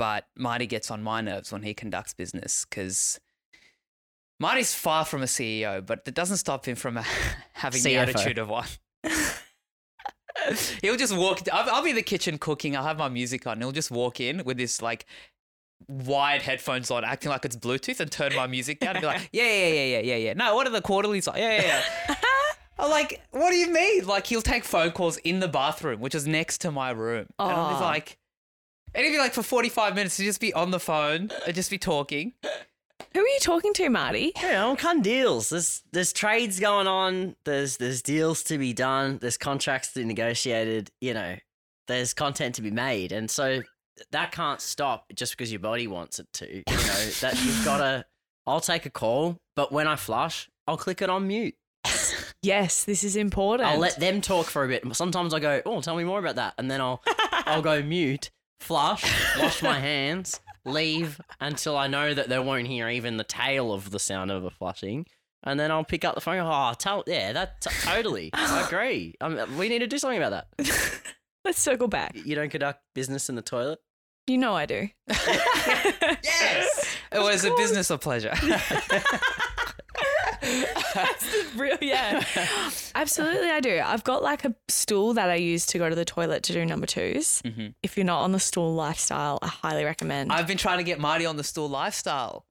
but 0.00 0.24
Marty 0.34 0.66
gets 0.66 0.90
on 0.90 1.02
my 1.02 1.20
nerves 1.20 1.52
when 1.52 1.62
he 1.62 1.74
conducts 1.74 2.14
business 2.14 2.64
because 2.64 3.20
Marty's 4.38 4.74
far 4.74 5.04
from 5.04 5.20
a 5.20 5.26
CEO, 5.26 5.84
but 5.84 6.06
that 6.06 6.14
doesn't 6.14 6.38
stop 6.38 6.66
him 6.66 6.74
from 6.74 6.96
having 7.52 7.82
the 7.82 7.96
attitude 7.96 8.38
of 8.38 8.48
one. 8.48 8.64
he'll 10.80 10.96
just 10.96 11.14
walk. 11.14 11.40
I'll, 11.52 11.68
I'll 11.68 11.84
be 11.84 11.90
in 11.90 11.96
the 11.96 12.02
kitchen 12.02 12.38
cooking. 12.38 12.74
I'll 12.78 12.84
have 12.84 12.96
my 12.96 13.10
music 13.10 13.46
on. 13.46 13.60
He'll 13.60 13.72
just 13.72 13.90
walk 13.90 14.20
in 14.20 14.42
with 14.44 14.56
this 14.56 14.80
like 14.80 15.04
wired 15.86 16.40
headphones 16.40 16.90
on, 16.90 17.04
acting 17.04 17.30
like 17.30 17.44
it's 17.44 17.56
Bluetooth, 17.56 18.00
and 18.00 18.10
turn 18.10 18.34
my 18.34 18.46
music 18.46 18.80
down 18.80 18.96
and 18.96 19.02
be 19.02 19.06
like, 19.06 19.28
"Yeah, 19.34 19.44
yeah, 19.44 19.66
yeah, 19.66 19.84
yeah, 19.84 20.00
yeah, 20.00 20.16
yeah." 20.16 20.32
No, 20.32 20.54
what 20.54 20.66
are 20.66 20.70
the 20.70 20.80
quarterlies 20.80 21.26
like? 21.26 21.36
Yeah, 21.36 21.60
yeah, 21.60 21.82
yeah. 22.08 22.14
I'm 22.78 22.88
like, 22.88 23.20
what 23.32 23.50
do 23.50 23.56
you 23.56 23.70
mean? 23.70 24.06
Like 24.06 24.28
he'll 24.28 24.40
take 24.40 24.64
phone 24.64 24.92
calls 24.92 25.18
in 25.18 25.40
the 25.40 25.48
bathroom, 25.48 26.00
which 26.00 26.14
is 26.14 26.26
next 26.26 26.62
to 26.62 26.70
my 26.72 26.88
room, 26.88 27.26
and 27.38 27.52
I'm 27.52 27.72
just 27.72 27.82
like, 27.82 28.16
and 28.94 29.04
he'd 29.04 29.12
be 29.12 29.18
like 29.18 29.32
for 29.32 29.42
45 29.42 29.94
minutes 29.94 30.16
to 30.16 30.24
just 30.24 30.40
be 30.40 30.52
on 30.52 30.70
the 30.70 30.80
phone 30.80 31.30
and 31.46 31.54
just 31.54 31.70
be 31.70 31.78
talking. 31.78 32.32
Who 33.14 33.20
are 33.20 33.26
you 33.26 33.38
talking 33.40 33.72
to, 33.74 33.88
Marty? 33.88 34.32
Yeah, 34.40 34.66
I'm 34.66 34.76
cutting 34.76 35.02
deals. 35.02 35.48
There's 35.48 35.82
there's 35.90 36.12
trades 36.12 36.60
going 36.60 36.86
on. 36.86 37.34
There's 37.44 37.76
there's 37.78 38.02
deals 38.02 38.42
to 38.44 38.58
be 38.58 38.72
done. 38.72 39.18
There's 39.20 39.36
contracts 39.36 39.92
to 39.92 40.00
be 40.00 40.04
negotiated. 40.04 40.90
You 41.00 41.14
know, 41.14 41.36
there's 41.88 42.14
content 42.14 42.54
to 42.56 42.62
be 42.62 42.70
made, 42.70 43.10
and 43.10 43.28
so 43.30 43.62
that 44.12 44.32
can't 44.32 44.60
stop 44.60 45.06
just 45.14 45.32
because 45.32 45.50
your 45.50 45.60
body 45.60 45.86
wants 45.86 46.18
it 46.18 46.32
to. 46.34 46.46
You 46.56 46.62
know 46.68 47.06
that 47.20 47.42
you've 47.44 47.62
got 47.64 47.78
to. 47.78 48.04
I'll 48.46 48.60
take 48.60 48.86
a 48.86 48.90
call, 48.90 49.38
but 49.56 49.72
when 49.72 49.88
I 49.88 49.96
flush, 49.96 50.48
I'll 50.68 50.76
click 50.76 51.02
it 51.02 51.10
on 51.10 51.26
mute. 51.26 51.54
Yes, 52.42 52.84
this 52.84 53.04
is 53.04 53.16
important. 53.16 53.68
I'll 53.68 53.78
let 53.78 53.98
them 54.00 54.20
talk 54.20 54.46
for 54.46 54.64
a 54.64 54.68
bit. 54.68 54.82
Sometimes 54.94 55.34
I 55.34 55.40
go, 55.40 55.62
"Oh, 55.66 55.80
tell 55.80 55.96
me 55.96 56.04
more 56.04 56.18
about 56.18 56.36
that," 56.36 56.54
and 56.58 56.70
then 56.70 56.80
I'll 56.80 57.02
I'll 57.32 57.62
go 57.62 57.82
mute, 57.82 58.30
flush, 58.60 59.04
wash 59.38 59.62
my 59.62 59.78
hands, 59.80 60.40
leave 60.64 61.20
until 61.40 61.76
I 61.76 61.86
know 61.86 62.14
that 62.14 62.28
they 62.28 62.38
won't 62.38 62.66
hear 62.66 62.88
even 62.88 63.16
the 63.16 63.24
tail 63.24 63.72
of 63.72 63.90
the 63.90 63.98
sound 63.98 64.30
of 64.30 64.44
a 64.44 64.50
flushing, 64.50 65.06
and 65.42 65.58
then 65.58 65.70
I'll 65.70 65.84
pick 65.84 66.04
up 66.04 66.14
the 66.14 66.20
phone. 66.20 66.38
Oh, 66.40 66.72
tell 66.78 67.02
yeah, 67.06 67.32
that 67.32 67.60
t- 67.62 67.70
totally. 67.82 68.30
I 68.32 68.64
agree. 68.66 69.14
Um, 69.20 69.56
we 69.56 69.68
need 69.68 69.80
to 69.80 69.86
do 69.86 69.98
something 69.98 70.22
about 70.22 70.46
that. 70.58 71.02
Let's 71.44 71.60
circle 71.60 71.88
back. 71.88 72.14
You 72.14 72.34
don't 72.34 72.50
conduct 72.50 72.80
business 72.94 73.28
in 73.30 73.34
the 73.34 73.42
toilet. 73.42 73.78
You 74.26 74.36
know 74.38 74.54
I 74.54 74.66
do. 74.66 74.88
Yes. 75.08 76.86
It 77.10 77.18
was 77.18 77.44
a 77.44 77.54
business 77.56 77.90
of 77.90 78.00
pleasure. 78.00 78.32
Real, 81.56 81.76
yeah. 81.80 82.24
Absolutely, 82.94 83.50
I 83.50 83.60
do. 83.60 83.80
I've 83.84 84.04
got 84.04 84.22
like 84.22 84.44
a 84.44 84.54
stool 84.68 85.14
that 85.14 85.30
I 85.30 85.36
use 85.36 85.66
to 85.66 85.78
go 85.78 85.88
to 85.88 85.94
the 85.94 86.04
toilet 86.04 86.42
to 86.44 86.52
do 86.52 86.64
number 86.64 86.86
2s 86.86 87.42
Mhm. 87.42 87.74
If 87.82 87.96
you're 87.96 88.06
not 88.06 88.20
on 88.22 88.32
the 88.32 88.40
stool 88.40 88.74
lifestyle, 88.74 89.38
I 89.42 89.48
highly 89.48 89.84
recommend. 89.84 90.32
I've 90.32 90.46
been 90.46 90.56
trying 90.58 90.78
to 90.78 90.84
get 90.84 90.98
Marty 91.00 91.26
on 91.26 91.36
the 91.36 91.44
stool 91.44 91.68
lifestyle. 91.68 92.44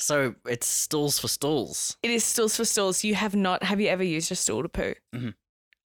So 0.00 0.36
it's 0.46 0.66
stools 0.68 1.18
for 1.18 1.28
stools. 1.28 1.96
it 2.02 2.10
is 2.10 2.24
stools 2.24 2.56
for 2.56 2.64
stools. 2.64 3.02
You 3.04 3.14
have 3.16 3.34
not. 3.34 3.62
Have 3.64 3.80
you 3.80 3.88
ever 3.88 4.04
used 4.04 4.30
a 4.30 4.36
stool 4.36 4.62
to 4.62 4.68
poo? 4.68 4.94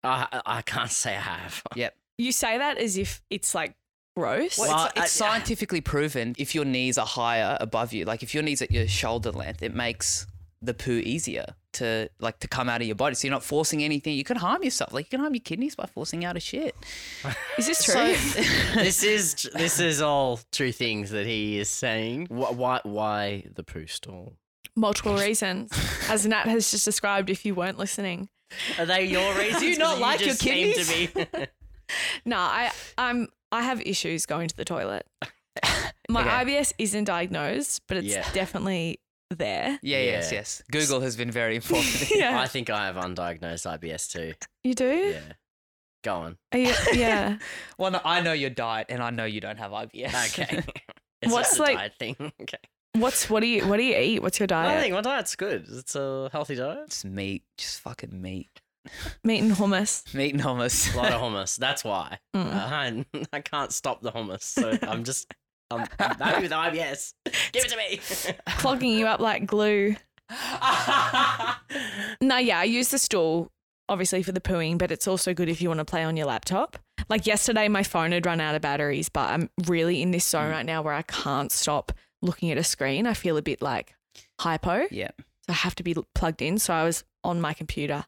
I 0.03 0.41
I 0.45 0.61
can't 0.61 0.91
say 0.91 1.15
I 1.15 1.19
have. 1.21 1.63
Yep. 1.75 1.95
You 2.19 2.31
say 2.31 2.57
that 2.59 2.77
as 2.77 2.97
if 2.97 3.21
it's 3.31 3.55
like 3.55 3.73
gross. 4.15 4.59
Well, 4.59 4.69
Well, 4.69 4.85
it's, 4.85 4.93
it's 4.97 5.21
I- 5.21 5.27
scientifically 5.29 5.81
proven 5.81 6.35
if 6.37 6.53
your 6.53 6.63
knees 6.65 6.99
are 6.99 7.07
higher 7.07 7.57
above 7.59 7.91
you, 7.93 8.05
like 8.05 8.21
if 8.21 8.35
your 8.35 8.43
knees 8.43 8.61
at 8.61 8.69
your 8.69 8.87
shoulder 8.87 9.31
length, 9.31 9.63
it 9.63 9.73
makes 9.73 10.27
the 10.63 10.73
poo 10.73 10.99
easier 11.03 11.45
to 11.73 12.07
like 12.19 12.39
to 12.39 12.47
come 12.47 12.69
out 12.69 12.81
of 12.81 12.87
your 12.87 12.95
body. 12.95 13.15
So 13.15 13.27
you're 13.27 13.33
not 13.33 13.43
forcing 13.43 13.83
anything. 13.83 14.15
You 14.15 14.23
can 14.23 14.37
harm 14.37 14.63
yourself. 14.63 14.93
Like 14.93 15.05
you 15.07 15.09
can 15.09 15.19
harm 15.19 15.33
your 15.33 15.41
kidneys 15.41 15.75
by 15.75 15.85
forcing 15.87 16.23
out 16.23 16.37
a 16.37 16.39
shit. 16.39 16.75
Is 17.57 17.67
this 17.67 17.83
true? 17.83 17.93
this 18.75 19.03
is 19.03 19.49
this 19.55 19.79
is 19.79 20.01
all 20.01 20.39
true 20.51 20.71
things 20.71 21.09
that 21.11 21.25
he 21.25 21.59
is 21.59 21.69
saying. 21.69 22.27
Why 22.29 22.51
why, 22.51 22.79
why 22.83 23.43
the 23.53 23.63
poo 23.63 23.87
stall? 23.87 24.33
Multiple 24.75 25.15
reasons, 25.15 25.71
as 26.09 26.25
Nat 26.25 26.47
has 26.47 26.71
just 26.71 26.85
described. 26.85 27.29
If 27.29 27.45
you 27.45 27.53
weren't 27.53 27.77
listening, 27.77 28.29
Are 28.79 28.85
they 28.87 29.05
your 29.05 29.35
reasons? 29.37 29.59
Do 29.61 29.67
you 29.67 29.77
not 29.77 29.99
like 29.99 30.19
your 30.19 30.29
just 30.29 30.41
seem 30.41 30.73
to 30.73 30.85
be- 31.27 31.47
no, 32.25 32.37
I 32.37 32.71
I'm 32.97 33.27
I 33.51 33.61
have 33.61 33.81
issues 33.81 34.25
going 34.25 34.47
to 34.47 34.55
the 34.57 34.65
toilet. 34.65 35.05
My 36.09 36.21
Okay. 36.21 36.53
IBS 36.55 36.73
isn't 36.79 37.03
diagnosed, 37.05 37.81
but 37.87 37.97
it's 37.97 38.07
Yeah. 38.07 38.27
definitely 38.33 38.99
there. 39.35 39.79
Yeah, 39.81 39.99
yes, 40.01 40.31
Yeah. 40.31 40.39
yes. 40.39 40.63
Google 40.71 41.01
has 41.01 41.15
been 41.15 41.31
very 41.31 41.55
informative. 41.55 42.11
Yeah, 42.15 42.39
I 42.39 42.47
think 42.47 42.69
I 42.69 42.85
have 42.87 42.95
undiagnosed 42.95 43.65
IBS 43.79 44.09
too. 44.11 44.33
you 44.63 44.73
do. 44.73 44.85
Yeah. 45.15 45.33
Go 46.03 46.15
on. 46.15 46.37
Are 46.51 46.59
you, 46.59 46.73
yeah. 46.93 47.37
well, 47.77 47.91
no, 47.91 48.01
I 48.03 48.21
know 48.21 48.33
your 48.33 48.49
diet, 48.49 48.87
and 48.89 49.01
I 49.01 49.09
know 49.09 49.23
you 49.25 49.39
don't 49.41 49.57
have 49.57 49.71
IBS. 49.71 50.39
Okay. 50.39 50.63
It's 51.21 51.31
What's 51.31 51.49
just 51.51 51.59
a 51.59 51.63
like- 51.63 51.77
diet 51.77 51.93
thing. 51.97 52.15
Okay. 52.41 52.57
What's 52.95 53.29
what 53.29 53.39
do 53.39 53.47
you 53.47 53.65
what 53.65 53.77
do 53.77 53.83
you 53.83 53.97
eat? 53.97 54.21
What's 54.21 54.39
your 54.39 54.43
I 54.47 54.67
diet? 54.67 54.81
think 54.81 54.93
my 54.93 54.99
diet's 55.01 55.35
good. 55.37 55.65
It's 55.69 55.95
a 55.95 56.29
healthy 56.33 56.55
diet. 56.55 56.79
It's 56.87 57.05
meat, 57.05 57.43
just 57.57 57.79
fucking 57.79 58.21
meat, 58.21 58.59
Meat 59.23 59.39
and 59.39 59.53
hummus. 59.53 60.13
meat 60.13 60.33
and 60.33 60.43
hummus. 60.43 60.93
A 60.93 60.97
lot 60.97 61.13
of 61.13 61.21
hummus. 61.21 61.55
That's 61.57 61.83
why. 61.85 62.19
Mm. 62.35 62.53
Uh, 62.53 62.67
I, 63.23 63.27
I 63.31 63.39
can't 63.39 63.71
stop 63.71 64.01
the 64.01 64.11
hummus. 64.11 64.43
So 64.43 64.77
I'm 64.83 65.05
just 65.05 65.33
I'm, 65.79 65.87
I'm 65.99 66.15
happy 66.17 66.41
with 66.43 66.51
IBS. 66.51 67.13
Give 67.51 67.65
it 67.65 67.69
to 67.69 67.77
me. 67.77 67.99
Clogging 68.57 68.91
you 68.91 69.07
up 69.07 69.19
like 69.19 69.45
glue. 69.45 69.95
No, 72.21 72.37
yeah, 72.37 72.59
I 72.59 72.63
use 72.63 72.89
the 72.89 72.99
stool 72.99 73.51
obviously 73.89 74.23
for 74.23 74.31
the 74.31 74.39
pooing, 74.39 74.77
but 74.77 74.91
it's 74.91 75.07
also 75.07 75.33
good 75.33 75.49
if 75.49 75.61
you 75.61 75.67
want 75.67 75.79
to 75.79 75.85
play 75.85 76.03
on 76.03 76.15
your 76.15 76.25
laptop. 76.25 76.77
Like 77.09 77.27
yesterday, 77.27 77.67
my 77.67 77.83
phone 77.83 78.11
had 78.13 78.25
run 78.25 78.39
out 78.39 78.55
of 78.55 78.61
batteries, 78.61 79.09
but 79.09 79.29
I'm 79.29 79.49
really 79.67 80.01
in 80.01 80.11
this 80.11 80.25
Mm. 80.25 80.29
zone 80.29 80.51
right 80.51 80.65
now 80.65 80.81
where 80.81 80.93
I 80.93 81.01
can't 81.01 81.51
stop 81.51 81.91
looking 82.21 82.49
at 82.49 82.57
a 82.57 82.63
screen. 82.63 83.05
I 83.05 83.13
feel 83.13 83.35
a 83.35 83.41
bit 83.41 83.61
like 83.61 83.93
hypo, 84.39 84.87
yeah. 84.89 85.11
so 85.17 85.49
I 85.49 85.53
have 85.53 85.75
to 85.75 85.83
be 85.83 85.95
plugged 86.15 86.41
in. 86.41 86.57
So 86.59 86.73
I 86.73 86.83
was 86.85 87.03
on 87.25 87.41
my 87.41 87.53
computer 87.53 88.05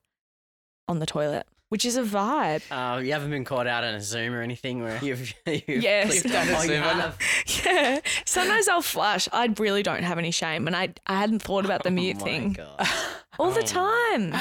on 0.88 1.00
the 1.00 1.06
toilet, 1.06 1.46
which 1.70 1.86
is 1.86 1.98
a 1.98 2.04
vibe. 2.04 2.62
Uh, 2.72 3.00
you 3.00 3.12
haven't 3.14 3.32
been 3.32 3.44
caught 3.46 3.68
out 3.68 3.84
on 3.84 3.94
a 3.96 4.02
Zoom 4.02 4.34
or 4.34 4.42
anything 4.42 4.82
where 4.84 4.98
you've, 5.04 5.34
you've 5.46 5.64
Yes. 5.68 6.22
clicked 6.22 6.36
a 6.36 6.40
on- 6.40 6.48
oh, 6.50 6.62
you 6.62 6.68
Zoom? 6.68 7.66
Yeah, 7.66 8.00
sometimes 8.26 8.68
I'll 8.68 8.82
flush. 8.82 9.28
I 9.34 9.54
really 9.58 9.84
don't 9.84 10.04
have 10.04 10.18
any 10.18 10.32
shame, 10.32 10.68
and 10.68 10.76
I 10.76 10.94
I 11.08 11.18
hadn't 11.20 11.42
thought 11.42 11.66
about 11.66 11.84
the 11.84 11.92
mute 11.92 12.18
Oh 12.18 12.20
my 12.20 12.26
thing 12.26 12.54
God. 12.54 12.88
all 13.40 13.52
the 13.52 13.62
Oh 13.62 13.64
time. 13.64 14.34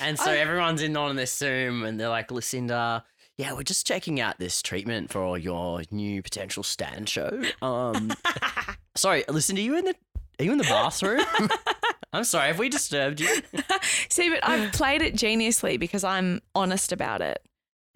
And 0.00 0.18
so 0.18 0.30
I- 0.30 0.36
everyone's 0.36 0.82
in 0.82 0.96
on 0.96 1.16
this 1.16 1.32
Zoom 1.34 1.84
and 1.84 1.98
they're 1.98 2.08
like, 2.08 2.30
Lucinda, 2.30 3.04
yeah, 3.36 3.52
we're 3.52 3.62
just 3.62 3.86
checking 3.86 4.20
out 4.20 4.38
this 4.38 4.62
treatment 4.62 5.10
for 5.10 5.38
your 5.38 5.82
new 5.90 6.22
potential 6.22 6.62
stand 6.62 7.08
show. 7.08 7.42
Um, 7.62 8.12
sorry, 8.96 9.24
Lucinda, 9.28 9.60
are 9.62 9.64
you 9.64 9.76
in 9.78 9.84
the 9.86 9.94
are 10.40 10.44
you 10.44 10.52
in 10.52 10.58
the 10.58 10.64
bathroom? 10.64 11.20
I'm 12.12 12.24
sorry, 12.24 12.48
have 12.48 12.58
we 12.58 12.68
disturbed 12.68 13.20
you? 13.20 13.28
See, 14.08 14.30
but 14.30 14.40
I've 14.42 14.72
played 14.72 15.02
it 15.02 15.14
geniusly 15.14 15.78
because 15.78 16.02
I'm 16.04 16.40
honest 16.54 16.92
about 16.92 17.20
it. 17.20 17.42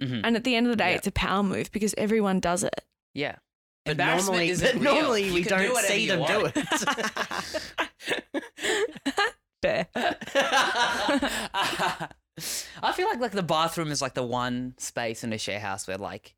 Mhm. 0.00 0.20
And 0.24 0.36
at 0.36 0.44
the 0.44 0.54
end 0.54 0.66
of 0.66 0.70
the 0.72 0.76
day, 0.76 0.90
Yeah. 0.90 0.96
it's 0.96 1.06
a 1.06 1.12
power 1.12 1.42
move 1.42 1.70
because 1.72 1.94
everyone 1.96 2.40
does 2.40 2.62
it. 2.64 2.84
Yeah. 3.14 3.36
But 3.84 3.92
Embarrassment 3.92 4.26
normally, 4.36 4.50
isn't 4.50 4.72
but 4.74 4.82
normally 4.82 5.30
we 5.32 5.42
do 5.42 5.48
don't 5.50 5.72
whatever 5.72 5.92
see 5.92 6.04
you 6.04 6.16
them 6.16 6.26
do 6.26 6.46
it. 6.54 6.54
Fair. 9.62 9.88
I 12.82 12.92
feel 12.94 13.08
like 13.08 13.20
like 13.20 13.32
the 13.32 13.42
bathroom 13.42 13.90
is 13.90 14.02
like 14.02 14.14
the 14.14 14.22
one 14.22 14.74
space 14.78 15.24
in 15.24 15.32
a 15.32 15.38
share 15.38 15.60
house 15.60 15.86
where 15.86 15.98
like 15.98 16.34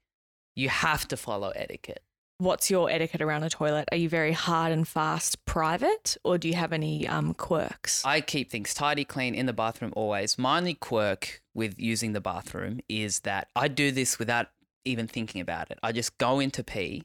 you 0.57 0.69
have 0.69 1.07
to 1.09 1.17
follow 1.17 1.51
etiquette. 1.51 2.03
What's 2.38 2.68
your 2.68 2.90
etiquette 2.90 3.23
around 3.23 3.44
a 3.44 3.51
toilet? 3.51 3.88
Are 3.92 3.97
you 3.97 4.09
very 4.09 4.33
hard 4.33 4.73
and 4.73 4.88
fast 4.88 5.44
private 5.44 6.16
or 6.25 6.37
do 6.37 6.49
you 6.49 6.55
have 6.55 6.73
any 6.73 7.07
um, 7.07 7.33
quirks? 7.33 8.05
I 8.05 8.20
keep 8.20 8.51
things 8.51 8.75
tidy, 8.75 9.05
clean 9.05 9.37
in 9.37 9.47
the 9.47 9.53
bathroom 9.53 9.92
always. 9.94 10.37
My 10.37 10.59
only 10.59 10.75
quirk 10.75 11.42
with 11.55 11.79
using 11.79 12.12
the 12.12 12.20
bathroom 12.20 12.81
is 12.88 13.20
that 13.20 13.49
I 13.55 13.68
do 13.68 13.92
this 13.92 14.18
without 14.18 14.49
even 14.85 15.07
thinking 15.07 15.40
about 15.40 15.70
it. 15.70 15.79
I 15.81 15.92
just 15.92 16.18
go 16.18 16.40
into 16.40 16.64
pee 16.64 17.05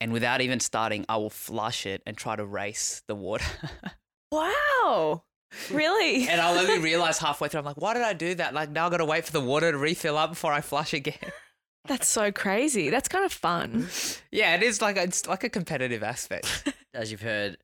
and 0.00 0.10
without 0.10 0.40
even 0.40 0.58
starting, 0.58 1.04
I 1.06 1.18
will 1.18 1.30
flush 1.30 1.84
it 1.84 2.02
and 2.06 2.16
try 2.16 2.34
to 2.34 2.44
race 2.44 3.02
the 3.06 3.14
water. 3.14 3.44
wow. 4.32 5.22
Really? 5.70 6.26
and 6.28 6.40
I'll 6.40 6.58
only 6.58 6.78
realize 6.82 7.18
halfway 7.18 7.48
through, 7.48 7.60
I'm 7.60 7.66
like, 7.66 7.80
why 7.80 7.92
did 7.92 8.02
I 8.02 8.14
do 8.14 8.34
that? 8.36 8.54
Like, 8.54 8.70
now 8.70 8.86
I've 8.86 8.90
got 8.90 8.96
to 8.96 9.04
wait 9.04 9.26
for 9.26 9.32
the 9.32 9.40
water 9.42 9.70
to 9.70 9.76
refill 9.76 10.16
up 10.16 10.30
before 10.30 10.52
I 10.52 10.62
flush 10.62 10.94
again. 10.94 11.18
That's 11.86 12.08
so 12.08 12.30
crazy. 12.30 12.90
That's 12.90 13.08
kind 13.08 13.24
of 13.24 13.32
fun. 13.32 13.88
yeah, 14.30 14.54
it 14.54 14.62
is 14.62 14.80
like, 14.80 14.96
a, 14.96 15.02
it's 15.02 15.26
like 15.26 15.44
a 15.44 15.48
competitive 15.48 16.02
aspect. 16.02 16.72
As 16.94 17.10
you've 17.10 17.22
heard, 17.22 17.58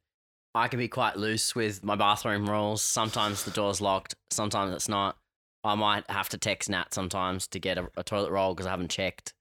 I 0.55 0.69
can 0.69 0.79
be 0.79 0.89
quite 0.89 1.17
loose 1.17 1.55
with 1.55 1.85
my 1.85 1.95
bathroom 1.95 2.49
rules. 2.49 2.83
Sometimes 2.83 3.45
the 3.45 3.51
door's 3.51 3.81
locked, 3.81 4.15
sometimes 4.31 4.75
it's 4.75 4.89
not. 4.89 5.17
I 5.65 5.75
might 5.75 6.09
have 6.11 6.29
to 6.31 6.39
text 6.39 6.71
Nat 6.71 6.95
sometimes 6.95 7.47
to 7.49 7.59
get 7.59 7.79
a, 7.79 7.89
a 7.97 8.03
toilet 8.03 8.31
roll 8.31 8.55
because 8.55 8.67
I 8.67 8.71
haven't 8.71 8.91
checked. 8.91 9.35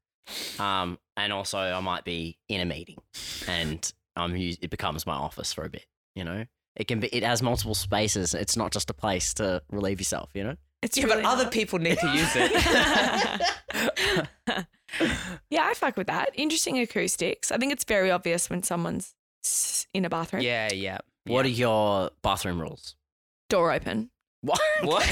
Um, 0.60 1.00
and 1.16 1.32
also 1.32 1.58
I 1.58 1.80
might 1.80 2.04
be 2.04 2.38
in 2.50 2.60
a 2.60 2.66
meeting, 2.66 2.98
and 3.48 3.92
um, 4.16 4.36
it 4.36 4.70
becomes 4.70 5.06
my 5.06 5.14
office 5.14 5.54
for 5.54 5.64
a 5.64 5.70
bit. 5.70 5.86
You 6.16 6.24
know, 6.24 6.46
it 6.76 6.88
can 6.88 7.00
be. 7.00 7.08
It 7.08 7.24
has 7.24 7.42
multiple 7.42 7.76
spaces. 7.76 8.34
It's 8.34 8.58
not 8.58 8.72
just 8.72 8.90
a 8.90 8.94
place 8.94 9.34
to 9.36 9.62
relieve 9.72 10.00
yourself. 10.00 10.32
You 10.34 10.44
know. 10.44 10.56
It's 10.88 10.98
yeah, 10.98 11.04
really 11.06 11.22
but 11.22 11.30
other 11.30 11.50
people 11.50 11.80
need 11.80 12.00
to 12.00 12.08
use 12.08 12.32
it. 12.36 13.48
Yeah, 15.50 15.66
I 15.66 15.74
fuck 15.74 15.98
with 15.98 16.08
that. 16.08 16.30
Interesting 16.34 16.80
acoustics. 16.80 17.52
I 17.52 17.58
think 17.58 17.72
it's 17.74 17.84
very 17.84 18.10
obvious 18.10 18.50
when 18.50 18.64
someone's 18.64 19.14
in 19.94 20.06
a 20.06 20.10
bathroom. 20.10 20.42
yeah, 20.44 20.72
yeah. 20.74 21.00
What 21.26 21.46
are 21.46 21.50
your 21.50 22.10
bathroom 22.24 22.60
rules? 22.62 22.96
Door 23.50 23.74
open. 23.74 24.10
What? 24.42 24.60
What? 24.84 25.06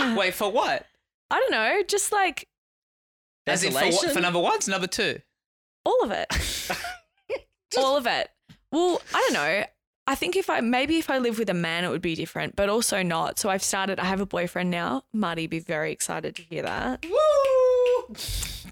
Wait, 0.16 0.32
for 0.34 0.50
what? 0.50 0.86
I 1.30 1.40
don't 1.40 1.50
know, 1.50 1.82
just 1.88 2.12
like 2.12 2.48
As 3.48 3.64
in 3.64 3.72
for, 3.72 3.76
what, 3.76 3.84
Ventilation? 3.84 4.14
for 4.14 4.20
number 4.20 4.38
ones, 4.38 4.68
number 4.68 4.86
two. 4.86 5.18
all 5.84 6.04
of 6.04 6.12
it. 6.12 6.28
all 7.76 7.96
of 7.96 8.06
it. 8.06 8.30
Well, 8.70 9.00
I 9.12 9.18
don't 9.20 9.32
know. 9.34 9.64
I 10.08 10.14
think 10.14 10.36
if 10.36 10.48
I 10.48 10.60
maybe 10.60 10.98
if 10.98 11.10
I 11.10 11.18
live 11.18 11.38
with 11.38 11.50
a 11.50 11.54
man, 11.54 11.84
it 11.84 11.88
would 11.90 12.00
be 12.02 12.14
different, 12.14 12.54
but 12.56 12.68
also 12.68 13.02
not. 13.02 13.38
So 13.38 13.48
I've 13.50 13.62
started. 13.62 13.98
I 13.98 14.04
have 14.04 14.20
a 14.20 14.26
boyfriend 14.26 14.70
now. 14.70 15.02
Marty, 15.12 15.42
would 15.42 15.50
be 15.50 15.58
very 15.58 15.90
excited 15.92 16.36
to 16.36 16.42
hear 16.42 16.62
that. 16.62 17.04
Woo! 17.04 18.14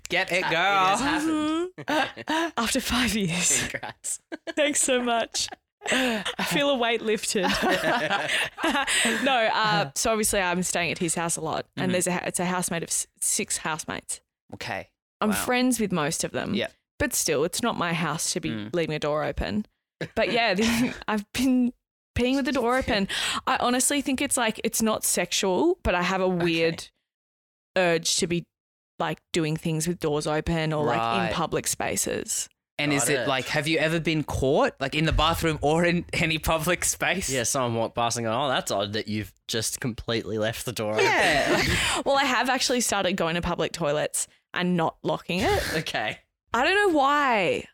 Get 0.09 0.31
it, 0.31 0.45
It 0.45 0.51
girl. 0.51 0.87
has 0.87 1.01
happened. 1.01 1.71
Mhm. 1.79 2.53
After 2.57 2.81
five 2.81 3.15
years. 3.17 3.67
Congrats. 3.69 4.21
Thanks 4.57 4.81
so 4.81 5.03
much. 5.03 5.49
I 5.91 6.23
feel 6.47 6.71
a 6.71 6.77
weight 6.77 7.03
lifted. 7.03 7.43
no, 9.23 9.49
uh, 9.53 9.91
so 9.95 10.11
obviously 10.13 10.41
I'm 10.41 10.63
staying 10.63 10.93
at 10.93 10.99
his 10.99 11.15
house 11.15 11.37
a 11.37 11.41
lot, 11.41 11.67
and 11.77 11.91
Mhm. 11.91 11.93
there's 11.93 12.07
a 12.07 12.27
it's 12.27 12.41
a 12.41 12.45
housemate 12.47 12.83
of 12.83 12.91
six 13.21 13.59
housemates. 13.59 14.21
Okay. 14.55 14.89
I'm 15.21 15.31
Wow. 15.31 15.35
friends 15.37 15.81
with 15.81 15.93
most 15.93 16.25
of 16.25 16.31
them. 16.33 16.55
Yeah. 16.55 16.69
But 16.99 17.13
still, 17.15 17.45
it's 17.45 17.63
not 17.63 17.77
my 17.77 17.93
house 17.93 18.33
to 18.33 18.41
be 18.41 18.51
Mm. 18.51 18.75
leaving 18.75 18.95
a 18.95 18.99
door 18.99 19.25
open. 19.25 19.67
But 20.15 20.33
yeah, 20.33 20.93
I've 21.09 21.31
been 21.33 21.73
peeing 22.17 22.37
with 22.37 22.45
the 22.45 22.53
door 22.53 22.77
open. 22.77 23.09
I 23.47 23.57
honestly 23.59 24.01
think 24.01 24.21
it's 24.21 24.37
like 24.37 24.61
it's 24.65 24.83
not 24.83 25.05
sexual, 25.05 25.79
but 25.83 25.95
I 25.95 26.03
have 26.03 26.21
a 26.21 26.29
weird 26.29 26.89
urge 27.77 28.17
to 28.17 28.27
be 28.27 28.45
like 28.99 29.19
doing 29.33 29.57
things 29.57 29.89
with 29.89 29.99
doors 29.99 30.27
open 30.27 30.73
or 30.73 30.85
like 30.85 31.29
in 31.29 31.35
public 31.35 31.67
spaces. 31.67 32.49
And 32.77 32.93
is 32.93 33.09
it 33.09 33.21
it. 33.21 33.29
like, 33.29 33.47
have 33.47 33.69
you 33.69 33.79
ever 33.79 34.01
been 34.01 34.25
caught, 34.25 34.73
like 34.81 34.97
in 34.97 35.05
the 35.05 35.13
bathroom 35.13 35.61
or 35.63 35.85
in 35.85 36.05
any 36.13 36.39
public 36.39 36.85
space? 36.85 37.31
Yeah, 37.31 37.45
someone 37.45 37.75
walked 37.75 37.95
past 37.95 38.17
and 38.17 38.27
go, 38.27 38.33
"Oh, 38.33 38.49
that's 38.49 38.73
odd 38.73 38.95
that 38.95 39.07
you've 39.07 39.33
just 39.47 39.81
completely 39.81 40.39
left 40.39 40.67
the 40.67 40.73
door 40.73 40.95
open." 40.95 41.05
Yeah. 41.05 42.03
well, 42.05 42.19
I 42.19 42.25
have 42.25 42.51
actually 42.51 42.81
started 42.81 43.13
going 43.13 43.37
to 43.37 43.43
public 43.43 43.71
toilets 43.73 44.27
and 44.53 44.77
not 44.77 44.97
locking 45.05 45.41
it. 45.41 45.63
okay. 45.77 46.19
I 46.55 46.65
don't 46.65 46.93
know 46.93 46.97
why. 46.97 47.65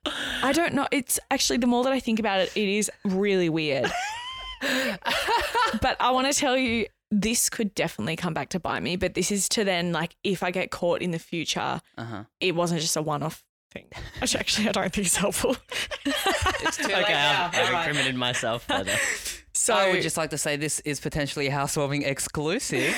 I 0.42 0.52
don't 0.52 0.72
know. 0.72 0.88
It's 0.90 1.20
actually 1.30 1.58
the 1.58 1.66
more 1.66 1.84
that 1.84 1.92
I 1.92 2.00
think 2.00 2.18
about 2.18 2.40
it, 2.40 2.50
it 2.56 2.66
is 2.66 2.90
really 3.04 3.50
weird. 3.50 3.92
but 5.82 5.96
I 6.00 6.10
want 6.12 6.32
to 6.32 6.38
tell 6.38 6.56
you, 6.56 6.86
this 7.10 7.50
could 7.50 7.74
definitely 7.74 8.16
come 8.16 8.32
back 8.32 8.48
to 8.50 8.58
bite 8.58 8.82
me. 8.82 8.96
But 8.96 9.12
this 9.12 9.30
is 9.30 9.50
to 9.50 9.64
then, 9.64 9.92
like, 9.92 10.16
if 10.24 10.42
I 10.42 10.50
get 10.50 10.70
caught 10.70 11.02
in 11.02 11.10
the 11.10 11.18
future, 11.18 11.82
uh-huh. 11.98 12.24
it 12.40 12.54
wasn't 12.54 12.80
just 12.80 12.96
a 12.96 13.02
one 13.02 13.22
off 13.22 13.44
thing. 13.70 13.84
Which 14.18 14.34
actually 14.34 14.70
I 14.70 14.72
don't 14.72 14.90
think 14.90 15.06
is 15.06 15.16
helpful. 15.16 15.56
It's 16.06 16.78
too 16.78 16.84
Okay, 16.84 17.14
I've, 17.14 17.54
I've 17.54 17.74
incriminated 17.74 18.16
myself 18.16 18.62
further. 18.64 18.96
so 19.52 19.74
I 19.74 19.92
would 19.92 20.00
just 20.00 20.16
like 20.16 20.30
to 20.30 20.38
say 20.38 20.56
this 20.56 20.80
is 20.80 21.00
potentially 21.00 21.48
a 21.48 21.50
housewarming 21.50 22.02
exclusive. 22.02 22.94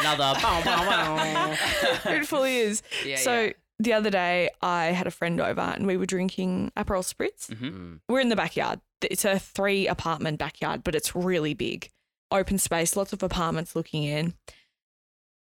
Another. 0.00 0.38
it 2.06 2.26
fully 2.26 2.56
is. 2.58 2.82
Yeah, 3.04 3.16
so 3.16 3.42
yeah. 3.44 3.52
The 3.78 3.92
other 3.92 4.10
day 4.10 4.50
I 4.62 4.86
had 4.86 5.06
a 5.06 5.10
friend 5.10 5.40
over 5.40 5.60
and 5.60 5.86
we 5.86 5.96
were 5.96 6.06
drinking 6.06 6.72
Aperol 6.76 7.04
Spritz. 7.04 7.48
Mm. 7.50 8.00
We're 8.08 8.20
in 8.20 8.28
the 8.28 8.36
backyard. 8.36 8.80
It's 9.02 9.24
a 9.24 9.38
three 9.38 9.86
apartment 9.86 10.38
backyard, 10.38 10.82
but 10.82 10.94
it's 10.94 11.14
really 11.14 11.54
big. 11.54 11.90
Open 12.30 12.58
space, 12.58 12.96
lots 12.96 13.12
of 13.12 13.22
apartments 13.22 13.76
looking 13.76 14.04
in. 14.04 14.34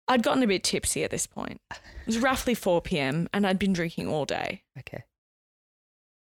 I'd 0.07 0.23
gotten 0.23 0.43
a 0.43 0.47
bit 0.47 0.63
tipsy 0.63 1.03
at 1.03 1.11
this 1.11 1.27
point. 1.27 1.61
It 1.71 2.07
was 2.07 2.17
roughly 2.17 2.55
4 2.55 2.81
p.m. 2.81 3.29
and 3.33 3.45
I'd 3.45 3.59
been 3.59 3.73
drinking 3.73 4.07
all 4.07 4.25
day. 4.25 4.63
Okay. 4.77 5.03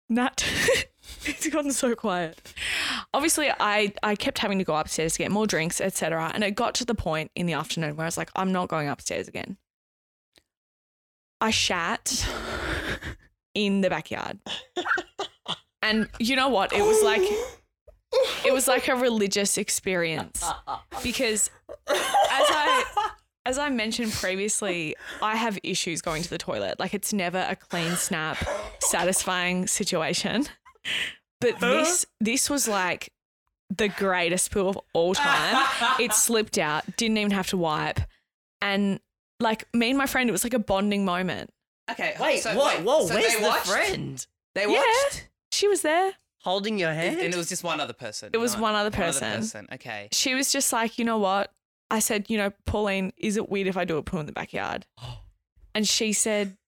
Nat, 0.08 0.44
it's 1.24 1.48
gotten 1.48 1.72
so 1.72 1.94
quiet. 1.94 2.54
Obviously, 3.12 3.50
I, 3.58 3.92
I 4.02 4.14
kept 4.14 4.38
having 4.38 4.58
to 4.58 4.64
go 4.64 4.76
upstairs 4.76 5.14
to 5.14 5.18
get 5.18 5.32
more 5.32 5.46
drinks, 5.46 5.80
etc. 5.80 6.30
And 6.32 6.44
it 6.44 6.52
got 6.52 6.74
to 6.76 6.84
the 6.84 6.94
point 6.94 7.30
in 7.34 7.46
the 7.46 7.54
afternoon 7.54 7.96
where 7.96 8.04
I 8.04 8.08
was 8.08 8.16
like, 8.16 8.30
I'm 8.36 8.52
not 8.52 8.68
going 8.68 8.88
upstairs 8.88 9.26
again. 9.26 9.56
I 11.42 11.50
shat 11.50 12.24
in 13.54 13.80
the 13.80 13.90
backyard. 13.90 14.38
And 15.82 16.08
you 16.20 16.36
know 16.36 16.48
what? 16.48 16.72
It 16.72 16.82
was 16.82 17.02
like 17.02 17.22
it 18.46 18.52
was 18.52 18.68
like 18.68 18.86
a 18.86 18.94
religious 18.94 19.58
experience 19.58 20.44
because 21.02 21.50
as 21.88 21.96
I 22.30 22.84
as 23.44 23.58
I 23.58 23.70
mentioned 23.70 24.12
previously, 24.12 24.94
I 25.20 25.34
have 25.34 25.58
issues 25.64 26.00
going 26.00 26.22
to 26.22 26.30
the 26.30 26.38
toilet. 26.38 26.78
Like 26.78 26.94
it's 26.94 27.12
never 27.12 27.44
a 27.50 27.56
clean 27.56 27.96
snap, 27.96 28.36
satisfying 28.78 29.66
situation. 29.66 30.46
But 31.40 31.58
this 31.58 32.06
this 32.20 32.48
was 32.48 32.68
like 32.68 33.12
the 33.68 33.88
greatest 33.88 34.52
poo 34.52 34.68
of 34.68 34.78
all 34.92 35.14
time. 35.14 35.66
It 35.98 36.12
slipped 36.12 36.58
out, 36.58 36.84
didn't 36.96 37.18
even 37.18 37.32
have 37.32 37.48
to 37.48 37.56
wipe. 37.56 37.98
And 38.60 39.00
like 39.42 39.66
me 39.74 39.90
and 39.90 39.98
my 39.98 40.06
friend, 40.06 40.28
it 40.28 40.32
was 40.32 40.44
like 40.44 40.54
a 40.54 40.58
bonding 40.58 41.04
moment. 41.04 41.50
Okay. 41.90 42.14
Wait, 42.20 42.42
so, 42.42 42.56
what? 42.56 42.76
wait, 42.78 42.84
Whoa, 42.86 43.06
so 43.06 43.14
where's 43.14 43.34
they 43.34 43.40
the 43.40 43.46
watched? 43.46 43.66
friend? 43.66 44.26
They 44.54 44.66
watched? 44.66 44.86
Yeah. 45.14 45.20
She 45.50 45.68
was 45.68 45.82
there. 45.82 46.12
Holding 46.42 46.78
your 46.78 46.92
hand? 46.92 47.20
And 47.20 47.32
it 47.34 47.36
was 47.36 47.48
just 47.48 47.62
one 47.62 47.80
other 47.80 47.92
person. 47.92 48.30
It 48.32 48.38
was 48.38 48.54
not- 48.54 48.62
one 48.62 48.74
other 48.74 48.90
person. 48.90 49.68
Okay. 49.72 50.08
She 50.12 50.34
was 50.34 50.50
just 50.52 50.72
like, 50.72 50.98
you 50.98 51.04
know 51.04 51.18
what? 51.18 51.52
I 51.90 51.98
said, 51.98 52.30
you 52.30 52.38
know, 52.38 52.50
Pauline, 52.64 53.12
is 53.18 53.36
it 53.36 53.48
weird 53.50 53.66
if 53.66 53.76
I 53.76 53.84
do 53.84 53.98
a 53.98 54.02
poo 54.02 54.18
in 54.18 54.26
the 54.26 54.32
backyard? 54.32 54.86
And 55.74 55.88
she 55.88 56.12
said, 56.12 56.58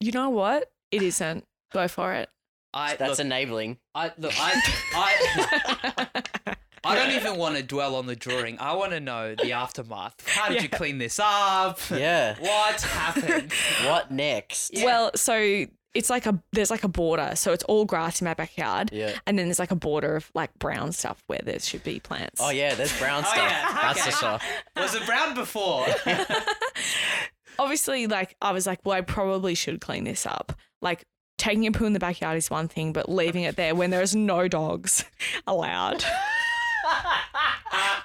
you 0.00 0.12
know 0.12 0.30
what? 0.30 0.70
It 0.90 1.02
isn't. 1.02 1.44
Go 1.74 1.88
for 1.88 2.14
it. 2.14 2.30
I 2.72 2.96
That's 2.96 3.18
look, 3.18 3.20
enabling. 3.20 3.76
I 3.94 4.12
look. 4.16 4.32
I. 4.38 4.62
I 6.14 6.55
I 6.86 6.94
don't 6.94 7.12
even 7.16 7.36
want 7.36 7.56
to 7.56 7.62
dwell 7.62 7.96
on 7.96 8.06
the 8.06 8.16
drawing. 8.16 8.58
I 8.60 8.74
want 8.74 8.92
to 8.92 9.00
know 9.00 9.34
the 9.34 9.52
aftermath. 9.52 10.14
How 10.26 10.48
did 10.48 10.62
you 10.62 10.68
clean 10.68 10.98
this 10.98 11.18
up? 11.22 11.78
Yeah. 11.90 12.36
What 12.38 12.80
happened? 12.82 13.52
What 13.84 14.10
next? 14.10 14.70
Yeah. 14.72 14.84
Well, 14.84 15.10
so 15.14 15.66
it's 15.94 16.10
like 16.10 16.26
a 16.26 16.42
there's 16.52 16.70
like 16.70 16.84
a 16.84 16.88
border, 16.88 17.32
so 17.36 17.52
it's 17.52 17.64
all 17.64 17.84
grass 17.86 18.20
in 18.20 18.26
my 18.26 18.34
backyard, 18.34 18.90
Yeah. 18.92 19.12
and 19.26 19.38
then 19.38 19.46
there's 19.46 19.58
like 19.58 19.70
a 19.70 19.76
border 19.76 20.16
of 20.16 20.30
like 20.34 20.56
brown 20.58 20.92
stuff 20.92 21.22
where 21.26 21.40
there 21.42 21.58
should 21.58 21.82
be 21.84 22.00
plants. 22.00 22.40
Oh 22.42 22.50
yeah, 22.50 22.74
there's 22.74 22.96
brown 22.98 23.24
Oh, 23.26 23.28
stuff. 23.30 23.50
yeah, 23.50 23.78
That's 23.82 24.00
okay. 24.02 24.10
for 24.10 24.16
sure. 24.16 24.38
Was 24.82 24.94
it 24.94 25.06
brown 25.06 25.34
before? 25.34 25.86
Obviously, 27.58 28.06
like 28.06 28.36
I 28.42 28.52
was 28.52 28.66
like, 28.66 28.80
well, 28.84 28.94
I 28.96 29.00
probably 29.00 29.54
should 29.54 29.80
clean 29.80 30.04
this 30.04 30.26
up. 30.26 30.52
Like 30.82 31.04
taking 31.38 31.66
a 31.66 31.72
poo 31.72 31.86
in 31.86 31.92
the 31.94 31.98
backyard 31.98 32.36
is 32.36 32.50
one 32.50 32.68
thing, 32.68 32.92
but 32.92 33.08
leaving 33.08 33.44
it 33.44 33.56
there 33.56 33.74
when 33.74 33.90
there's 33.90 34.14
no 34.14 34.48
dogs 34.48 35.04
allowed 35.46 36.04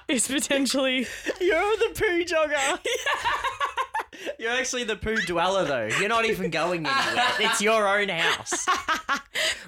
is 0.07 0.27
potentially 0.27 1.07
You're 1.39 1.77
the 1.77 1.91
poo 1.95 2.23
jogger. 2.23 2.79
You're 4.39 4.51
actually 4.51 4.83
the 4.83 4.95
poo 4.95 5.15
dweller 5.15 5.65
though. 5.65 5.89
You're 5.99 6.09
not 6.09 6.25
even 6.25 6.49
going 6.49 6.85
anywhere. 6.85 7.25
It's 7.39 7.61
your 7.61 7.87
own 7.87 8.09
house. 8.09 8.67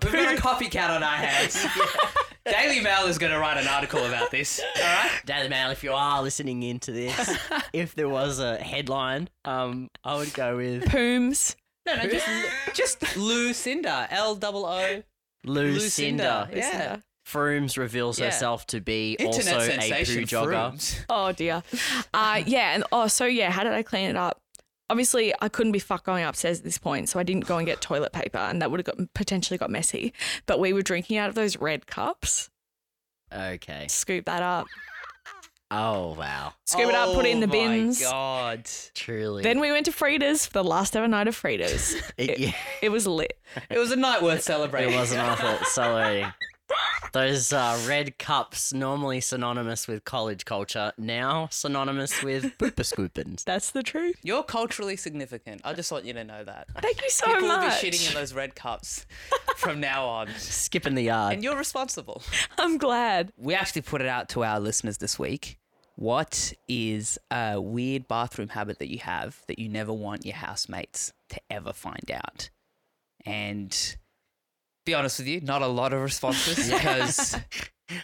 We've 0.04 0.12
got 0.12 0.38
a 0.38 0.42
copycat 0.42 0.90
on 0.90 1.04
our 1.04 1.16
hands. 1.16 1.66
Daily 2.46 2.82
Mail 2.82 3.06
is 3.06 3.18
going 3.18 3.32
to 3.32 3.40
write 3.40 3.58
an 3.58 3.68
article 3.68 4.04
about 4.06 4.30
this. 4.30 4.60
All 4.60 4.84
right. 4.84 5.12
Daily 5.26 5.48
Mail, 5.48 5.72
if 5.72 5.84
you 5.84 5.94
are 5.94 6.22
listening 6.22 6.62
into 6.64 6.92
this, 6.92 7.38
if 7.74 7.96
there 7.96 8.10
was 8.10 8.40
a 8.40 8.58
headline, 8.58 9.30
um, 9.46 9.90
I 10.04 10.18
would 10.18 10.34
go 10.34 10.58
with 10.58 10.86
pooms. 10.90 11.56
No, 11.86 11.96
no, 11.96 12.08
just 12.10 12.28
just 12.74 13.18
Lucinda. 13.18 14.08
L 14.10 14.36
double 14.36 14.66
O. 14.66 15.04
Lucinda. 15.46 16.50
Yeah. 16.54 16.98
Froomes 17.26 17.78
reveals 17.78 18.20
Yeah. 18.20 18.26
herself 18.26 18.66
to 18.68 18.82
be 18.82 19.14
Internet 19.14 19.54
also 19.54 19.72
a 19.72 19.78
poo 20.06 20.22
jogger. 20.26 20.72
Froomes. 20.72 21.06
Oh 21.10 21.32
dear. 21.32 21.64
Uh, 22.14 22.44
yeah, 22.46 22.74
and 22.76 22.84
oh, 22.92 23.08
so 23.08 23.26
yeah, 23.26 23.50
how 23.52 23.64
did 23.64 23.74
I 23.74 23.84
clean 23.84 24.10
it 24.10 24.16
up? 24.16 24.40
Obviously, 24.90 25.34
I 25.42 25.48
couldn't 25.50 25.72
be 25.72 25.80
fucked 25.80 26.06
going 26.06 26.24
upstairs 26.26 26.60
at 26.60 26.64
this 26.66 26.78
point, 26.78 27.10
so 27.10 27.18
I 27.20 27.24
didn't 27.24 27.46
go 27.48 27.58
and 27.58 27.66
get 27.66 27.80
toilet 27.82 28.12
paper, 28.12 28.38
and 28.38 28.62
that 28.62 28.70
would 28.70 28.86
have 28.86 28.98
got 28.98 29.14
potentially 29.14 29.58
got 29.58 29.70
messy. 29.72 30.14
But 30.46 30.60
we 30.60 30.74
were 30.74 30.82
drinking 30.82 31.18
out 31.18 31.30
of 31.30 31.36
those 31.36 31.58
red 31.58 31.88
cups. 31.88 32.50
Okay. 33.34 33.88
Scoop 33.88 34.26
that 34.26 34.44
up, 34.44 34.68
Oh 35.72 36.14
wow. 36.14 36.54
scoop 36.66 36.90
it 36.90 36.94
up, 36.94 37.16
put 37.16 37.26
it 37.26 37.30
in 37.30 37.40
the 37.40 37.48
Oh 37.48 37.52
bins. 37.52 38.04
My 38.04 38.10
God. 38.12 38.70
Truly. 38.94 39.42
Then 39.42 39.60
we 39.60 39.72
went 39.72 39.86
to 39.88 39.92
Freda's 39.92 40.46
for 40.46 40.54
the 40.54 40.64
last 40.64 40.96
ever 40.96 41.08
night 41.08 41.28
of 41.28 41.36
Freda's. 41.42 41.96
it, 42.18 42.30
it, 42.32 42.40
yeah, 42.40 42.54
it 42.84 42.90
was 42.90 43.08
lit. 43.08 43.40
It 43.72 43.80
was 43.80 43.92
a 43.92 43.96
night 43.96 44.22
worth 44.22 44.44
celebrating. 44.44 44.94
it 44.94 44.98
wasn't 44.98 45.22
awful. 45.22 45.66
So 45.66 46.30
those 47.14 47.54
uh, 47.54 47.80
red 47.88 48.18
cups 48.18 48.74
normally 48.74 49.22
synonymous 49.22 49.88
with 49.88 50.04
college 50.04 50.46
culture, 50.46 50.92
now 50.98 51.48
synonymous 51.52 52.24
with 52.24 52.58
pooper 52.58 52.84
scoopins. 52.84 53.44
That's 53.46 53.72
the 53.72 53.84
truth. 53.84 54.18
You're 54.24 54.44
culturally 54.44 54.96
significant. 54.96 55.62
I 55.64 55.74
just 55.74 55.92
want 55.92 56.06
you 56.06 56.14
to 56.14 56.24
know 56.24 56.44
that. 56.44 56.68
Thank 56.82 57.02
you 57.02 57.10
so 57.10 57.28
much. 57.28 57.40
People 57.40 57.50
will 57.50 57.62
be 57.62 57.68
shitting 57.70 58.08
in 58.08 58.14
those 58.16 58.34
red 58.34 58.56
cups 58.56 59.06
from 59.58 59.80
now 59.80 60.06
on. 60.06 60.30
Skipping 60.38 60.96
the 60.96 61.04
yard. 61.04 61.34
And 61.34 61.44
you're 61.44 61.58
responsible. 61.58 62.24
I'm 62.58 62.78
glad. 62.78 63.32
We 63.38 63.54
actually 63.54 63.84
put 63.84 64.02
it 64.02 64.08
out 64.08 64.30
to 64.30 64.44
our 64.44 64.60
listeners 64.60 64.98
this 64.98 65.20
week. 65.20 65.60
What 65.96 66.54
is 66.68 67.20
a 67.30 67.62
weird 67.62 68.08
bathroom 68.08 68.50
habit 68.50 68.80
that 68.80 68.90
you 68.90 68.98
have 69.00 69.44
that 69.48 69.60
you 69.60 69.70
never 69.70 69.94
want 69.94 70.26
your 70.26 70.36
housemates 70.36 71.14
to 71.30 71.40
ever 71.52 71.72
find 71.72 72.10
out? 72.10 72.50
And 73.26 73.96
be 74.86 74.94
honest 74.94 75.20
with 75.20 75.28
you, 75.28 75.42
not 75.42 75.62
a 75.62 75.68
lot 75.68 75.94
of 75.94 76.02
responses 76.02 76.70
because 76.72 77.36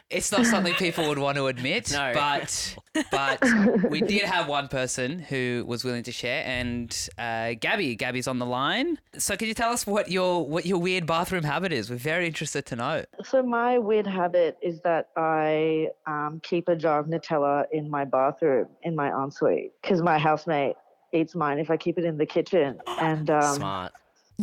it's 0.09 0.31
not 0.31 0.45
something 0.45 0.73
people 0.75 1.07
would 1.07 1.17
want 1.17 1.37
to 1.37 1.47
admit. 1.47 1.91
No. 1.91 2.11
But 2.13 2.75
but 3.11 3.43
we 3.89 4.01
did 4.13 4.23
have 4.23 4.47
one 4.47 4.67
person 4.67 5.19
who 5.19 5.63
was 5.67 5.83
willing 5.83 6.03
to 6.03 6.11
share, 6.11 6.43
and 6.45 6.95
uh, 7.17 7.53
Gabby, 7.59 7.95
Gabby's 7.95 8.27
on 8.27 8.39
the 8.39 8.45
line. 8.45 8.99
So 9.17 9.35
could 9.35 9.47
you 9.47 9.53
tell 9.53 9.71
us 9.71 9.85
what 9.85 10.11
your 10.11 10.45
what 10.45 10.65
your 10.65 10.79
weird 10.79 11.05
bathroom 11.05 11.43
habit 11.43 11.71
is? 11.71 11.89
We're 11.89 11.97
very 11.97 12.27
interested 12.27 12.65
to 12.67 12.75
know. 12.75 13.05
So 13.23 13.43
my 13.43 13.77
weird 13.77 14.07
habit 14.07 14.57
is 14.61 14.81
that 14.81 15.09
I 15.15 15.89
um, 16.07 16.39
keep 16.43 16.67
a 16.67 16.75
jar 16.75 16.99
of 16.99 17.07
Nutella 17.07 17.65
in 17.71 17.89
my 17.89 18.05
bathroom 18.05 18.67
in 18.83 18.95
my 18.95 19.09
ensuite 19.23 19.71
because 19.81 20.01
my 20.01 20.17
housemate 20.17 20.75
eats 21.11 21.35
mine 21.35 21.59
if 21.59 21.71
I 21.71 21.77
keep 21.77 21.97
it 21.97 22.05
in 22.05 22.17
the 22.17 22.25
kitchen. 22.25 22.79
And 22.87 23.29
um, 23.29 23.55
Smart. 23.55 23.91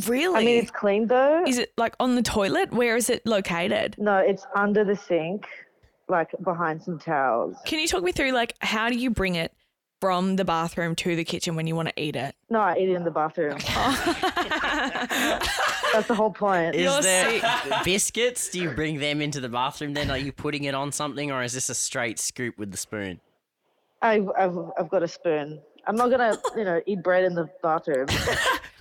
Really? 0.07 0.37
I 0.37 0.45
mean, 0.45 0.59
it's 0.63 0.71
clean 0.71 1.07
though. 1.07 1.45
is 1.47 1.59
it 1.59 1.73
like 1.79 1.95
on 2.01 2.15
the 2.17 2.23
toilet? 2.23 2.73
Where 2.73 2.97
is 2.97 3.09
it 3.11 3.25
located? 3.27 3.97
no, 3.99 4.19
it's 4.19 4.47
under 4.55 4.85
the 4.85 4.95
sink, 4.97 5.47
like 6.09 6.31
behind 6.45 6.83
some 6.83 6.99
towels. 6.99 7.57
Can 7.65 7.79
you 7.81 7.87
talk 7.87 8.03
me 8.03 8.13
through 8.13 8.33
like 8.33 8.55
how 8.61 8.89
do 8.91 8.97
you 8.97 9.11
bring 9.11 9.37
it 9.37 9.53
from 10.01 10.37
the 10.37 10.45
bathroom 10.45 10.95
to 10.95 11.17
the 11.17 11.25
kitchen 11.25 11.57
when 11.57 11.67
you 11.67 11.75
want 11.75 11.89
to 11.89 11.95
eat 11.99 12.15
it? 12.15 12.35
No, 12.51 12.61
I 12.61 12.77
eat 12.77 12.91
it 12.91 12.95
in 12.95 13.05
the 13.05 13.11
bathroom. 13.11 13.59
Oh. 13.69 15.39
That's 15.93 16.09
the 16.09 16.15
whole 16.15 16.33
point. 16.33 16.75
Is 16.75 16.83
You're 16.83 17.01
there 17.01 17.41
sick. 17.41 17.85
biscuits? 17.85 18.51
Do 18.51 18.61
you 18.61 18.71
bring 18.71 18.99
them 18.99 19.23
into 19.23 19.41
the 19.41 19.49
bathroom 19.49 19.95
then? 19.95 20.11
Are 20.11 20.19
you 20.19 20.33
putting 20.33 20.65
it 20.65 20.75
on 20.75 20.93
something 20.93 21.31
or 21.31 21.43
is 21.43 21.55
this 21.55 21.71
a 21.71 21.75
straight 21.75 22.19
scoop 22.19 22.59
with 22.59 22.71
the 22.71 22.77
spoon? 22.77 23.21
I, 24.03 24.21
I've, 24.37 24.59
I've 24.79 24.89
got 24.91 25.03
a 25.03 25.09
spoon. 25.09 25.61
I'm 25.87 25.96
not 25.96 26.11
gonna, 26.11 26.37
you 26.57 26.64
know, 26.64 26.81
eat 26.87 27.03
bread 27.03 27.25
in 27.25 27.35
the 27.35 27.49
bathroom. 27.62 28.07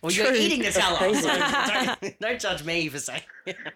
Well, 0.01 0.11
you're 0.11 0.27
True. 0.27 0.35
eating 0.35 0.61
Nutella, 0.61 0.97
crazy. 0.97 1.21
so 1.21 1.29
don't, 2.01 2.19
don't 2.19 2.39
judge 2.39 2.63
me 2.63 2.87
for 2.89 2.99
saying 2.99 3.23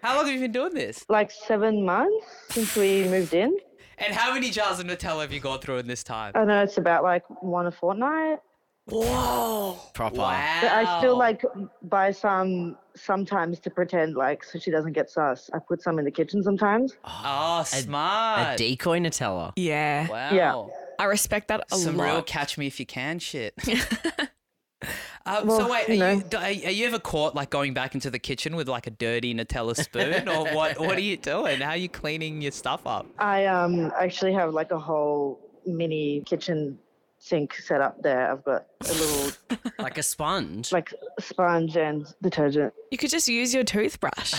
How 0.00 0.14
long 0.14 0.26
have 0.26 0.34
you 0.34 0.40
been 0.40 0.52
doing 0.52 0.74
this? 0.74 1.04
like 1.08 1.32
seven 1.32 1.84
months 1.84 2.24
since 2.50 2.76
we 2.76 3.02
moved 3.08 3.34
in. 3.34 3.58
And 3.98 4.14
how 4.14 4.32
many 4.32 4.50
jars 4.50 4.78
of 4.78 4.86
Nutella 4.86 5.22
have 5.22 5.32
you 5.32 5.40
gone 5.40 5.58
through 5.58 5.78
in 5.78 5.88
this 5.88 6.04
time? 6.04 6.30
I 6.36 6.44
know 6.44 6.62
it's 6.62 6.78
about 6.78 7.02
like 7.02 7.24
one 7.42 7.66
a 7.66 7.72
fortnight. 7.72 8.38
proper. 8.86 10.16
But 10.16 10.70
I 10.70 10.98
still 11.00 11.18
like 11.18 11.42
buy 11.82 12.12
some 12.12 12.76
sometimes 12.94 13.58
to 13.60 13.70
pretend 13.70 14.14
like 14.14 14.44
so 14.44 14.58
she 14.60 14.70
doesn't 14.70 14.92
get 14.92 15.10
sus. 15.10 15.50
I 15.52 15.58
put 15.58 15.82
some 15.82 15.98
in 15.98 16.04
the 16.04 16.10
kitchen 16.12 16.42
sometimes. 16.44 16.94
Oh, 17.04 17.60
A 17.62 17.66
smart. 17.66 18.56
decoy 18.56 19.00
Nutella. 19.00 19.52
Yeah. 19.56 20.08
wow. 20.08 20.30
Yeah. 20.32 20.64
I 21.00 21.04
respect 21.04 21.48
that 21.48 21.64
a 21.72 21.76
Some 21.76 21.96
lot. 21.96 22.04
real 22.04 22.22
catch 22.22 22.58
me 22.58 22.66
if 22.66 22.78
you 22.78 22.86
can 22.86 23.18
shit. 23.18 23.54
Uh, 23.66 24.26
Well, 25.44 25.58
so 25.60 25.70
wait, 25.70 25.88
are 25.88 25.92
you 25.92 25.94
you, 25.94 26.00
know. 26.16 26.20
do- 26.20 26.36
are, 26.38 26.42
are 26.44 26.50
you 26.50 26.86
ever 26.86 26.98
caught 26.98 27.34
like 27.34 27.50
going 27.50 27.74
back 27.74 27.94
into 27.94 28.10
the 28.10 28.18
kitchen 28.18 28.56
with 28.56 28.68
like 28.68 28.86
a 28.86 28.90
dirty 28.90 29.34
Nutella 29.34 29.76
spoon, 29.76 30.28
or 30.28 30.46
what? 30.54 30.80
What 30.80 30.96
are 30.96 31.00
you 31.00 31.16
doing? 31.18 31.60
How 31.60 31.70
are 31.70 31.76
you 31.76 31.88
cleaning 31.90 32.40
your 32.40 32.52
stuff 32.52 32.86
up? 32.86 33.06
I 33.18 33.44
um 33.46 33.92
actually 34.00 34.32
have 34.32 34.54
like 34.54 34.70
a 34.70 34.78
whole 34.78 35.38
mini 35.66 36.22
kitchen 36.24 36.78
sink 37.18 37.52
set 37.54 37.82
up 37.82 38.02
there. 38.02 38.32
I've 38.32 38.42
got 38.44 38.66
a 38.88 38.92
little 38.94 39.30
Like 39.78 39.98
a 39.98 40.02
sponge. 40.02 40.72
like 40.72 40.92
sponge 41.18 41.76
and 41.76 42.06
detergent. 42.22 42.72
You 42.90 42.96
could 42.96 43.10
just 43.10 43.28
use 43.28 43.52
your 43.52 43.64
toothbrush. 43.64 44.34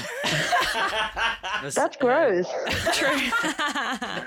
That's 1.61 1.95
gross. 1.97 2.47
True. 2.93 3.19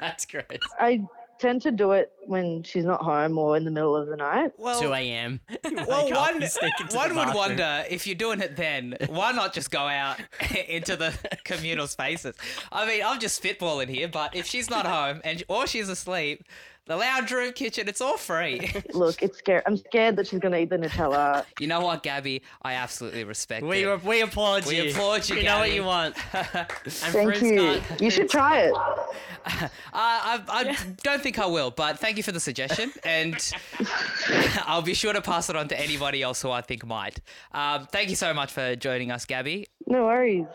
That's 0.01 0.25
great. 0.27 0.61
I 0.79 1.03
tend 1.39 1.63
to 1.63 1.71
do 1.71 1.93
it 1.93 2.13
when 2.27 2.63
she's 2.63 2.85
not 2.85 3.03
home 3.03 3.39
or 3.39 3.57
in 3.57 3.65
the 3.65 3.71
middle 3.71 3.97
of 3.97 4.09
the 4.09 4.17
night. 4.17 4.53
Well, 4.59 4.81
2 4.81 4.93
a.m. 4.93 5.41
well, 5.87 6.11
one, 6.11 6.43
and 6.43 6.51
sneak 6.51 6.73
into 6.81 6.97
one 6.97 7.15
would 7.17 7.35
wonder 7.35 7.85
if 7.89 8.07
you're 8.07 8.17
doing 8.17 8.41
it 8.41 8.57
then, 8.57 8.97
why 9.09 9.33
not 9.33 9.53
just 9.53 9.71
go 9.71 9.81
out 9.81 10.19
into 10.69 10.97
the 10.97 11.15
communal 11.45 11.87
spaces? 11.87 12.37
I 12.73 12.87
mean, 12.87 13.03
I'm 13.05 13.21
just 13.21 13.43
spitballing 13.43 13.89
here, 13.89 14.09
but 14.09 14.35
if 14.35 14.47
she's 14.47 14.71
not 14.71 14.87
home 14.87 15.21
and 15.25 15.43
or 15.49 15.67
she's 15.67 15.89
asleep, 15.89 16.45
the 16.87 16.97
lounge 16.97 17.31
room, 17.33 17.53
kitchen, 17.55 17.89
it's 17.89 18.01
all 18.03 18.19
free. 18.19 18.71
Look, 18.93 19.23
it's 19.23 19.39
scary. 19.39 19.63
I'm 19.67 19.77
scared 19.79 20.17
that 20.17 20.27
she's 20.27 20.39
going 20.41 20.53
to 20.53 20.59
eat 20.61 20.69
the 20.71 20.77
Nutella. 20.77 21.45
you 21.59 21.67
know 21.67 21.81
what, 21.81 22.03
Gabby? 22.03 22.43
I 22.63 22.75
absolutely 22.75 23.25
respect 23.25 23.65
We, 23.65 23.85
it. 23.87 24.05
we 24.05 24.21
applaud 24.21 24.67
We 24.67 24.77
you. 24.77 24.83
We 24.85 24.91
applaud 24.91 25.29
you, 25.29 25.37
We 25.37 25.43
know 25.45 25.59
what 25.61 25.73
you 25.73 25.85
want. 25.85 26.17
And 26.35 26.69
Thank 26.93 27.37
fruits 27.37 27.43
you. 27.43 27.57
can't- 27.81 28.01
You 28.01 28.11
should 28.11 28.29
try 28.29 28.61
it. 28.63 28.75
Uh, 29.47 29.69
I, 29.93 30.43
I 30.49 30.77
don't 31.03 31.23
think 31.23 31.39
I 31.39 31.45
will, 31.45 31.71
but 31.71 31.99
thank 31.99 32.17
you 32.17 32.23
for 32.23 32.33
the 32.33 32.41
suggestion, 32.41 32.91
and 33.05 33.37
I'll 34.65 34.81
be 34.81 34.95
sure 34.95 35.13
to 35.13 35.21
pass 35.21 35.51
it 35.51 35.55
on 35.57 35.69
to 35.69 35.79
anybody 35.79 36.23
else 36.23 36.41
who 36.41 36.51
I 36.51 36.63
think 36.63 36.85
might. 36.87 37.21
Um, 37.53 37.87
thank 37.93 38.09
you 38.09 38.17
so 38.17 38.33
much 38.33 38.51
for 38.51 38.75
joining 38.75 39.11
us, 39.11 39.27
Gabby. 39.27 39.67
No 39.87 40.07
worries. 40.07 40.47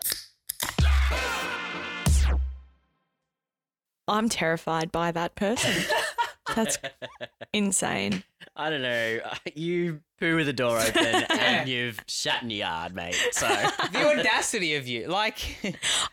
I'm 4.08 4.28
terrified 4.28 4.90
by 4.90 5.12
that 5.12 5.36
person. 5.36 5.84
That's 6.54 6.78
insane. 7.52 8.22
I 8.56 8.70
don't 8.70 8.82
know. 8.82 9.20
You 9.54 10.00
poo 10.18 10.36
with 10.36 10.46
the 10.46 10.52
door 10.52 10.78
open 10.86 11.04
and 11.04 11.68
you've 11.68 12.00
shat 12.06 12.42
in 12.42 12.50
your 12.50 12.60
yard, 12.60 12.94
mate. 12.94 13.14
So 13.32 13.46
The 13.92 14.18
audacity 14.18 14.74
of 14.76 14.86
you, 14.86 15.06
like 15.08 15.38
I 15.64 15.70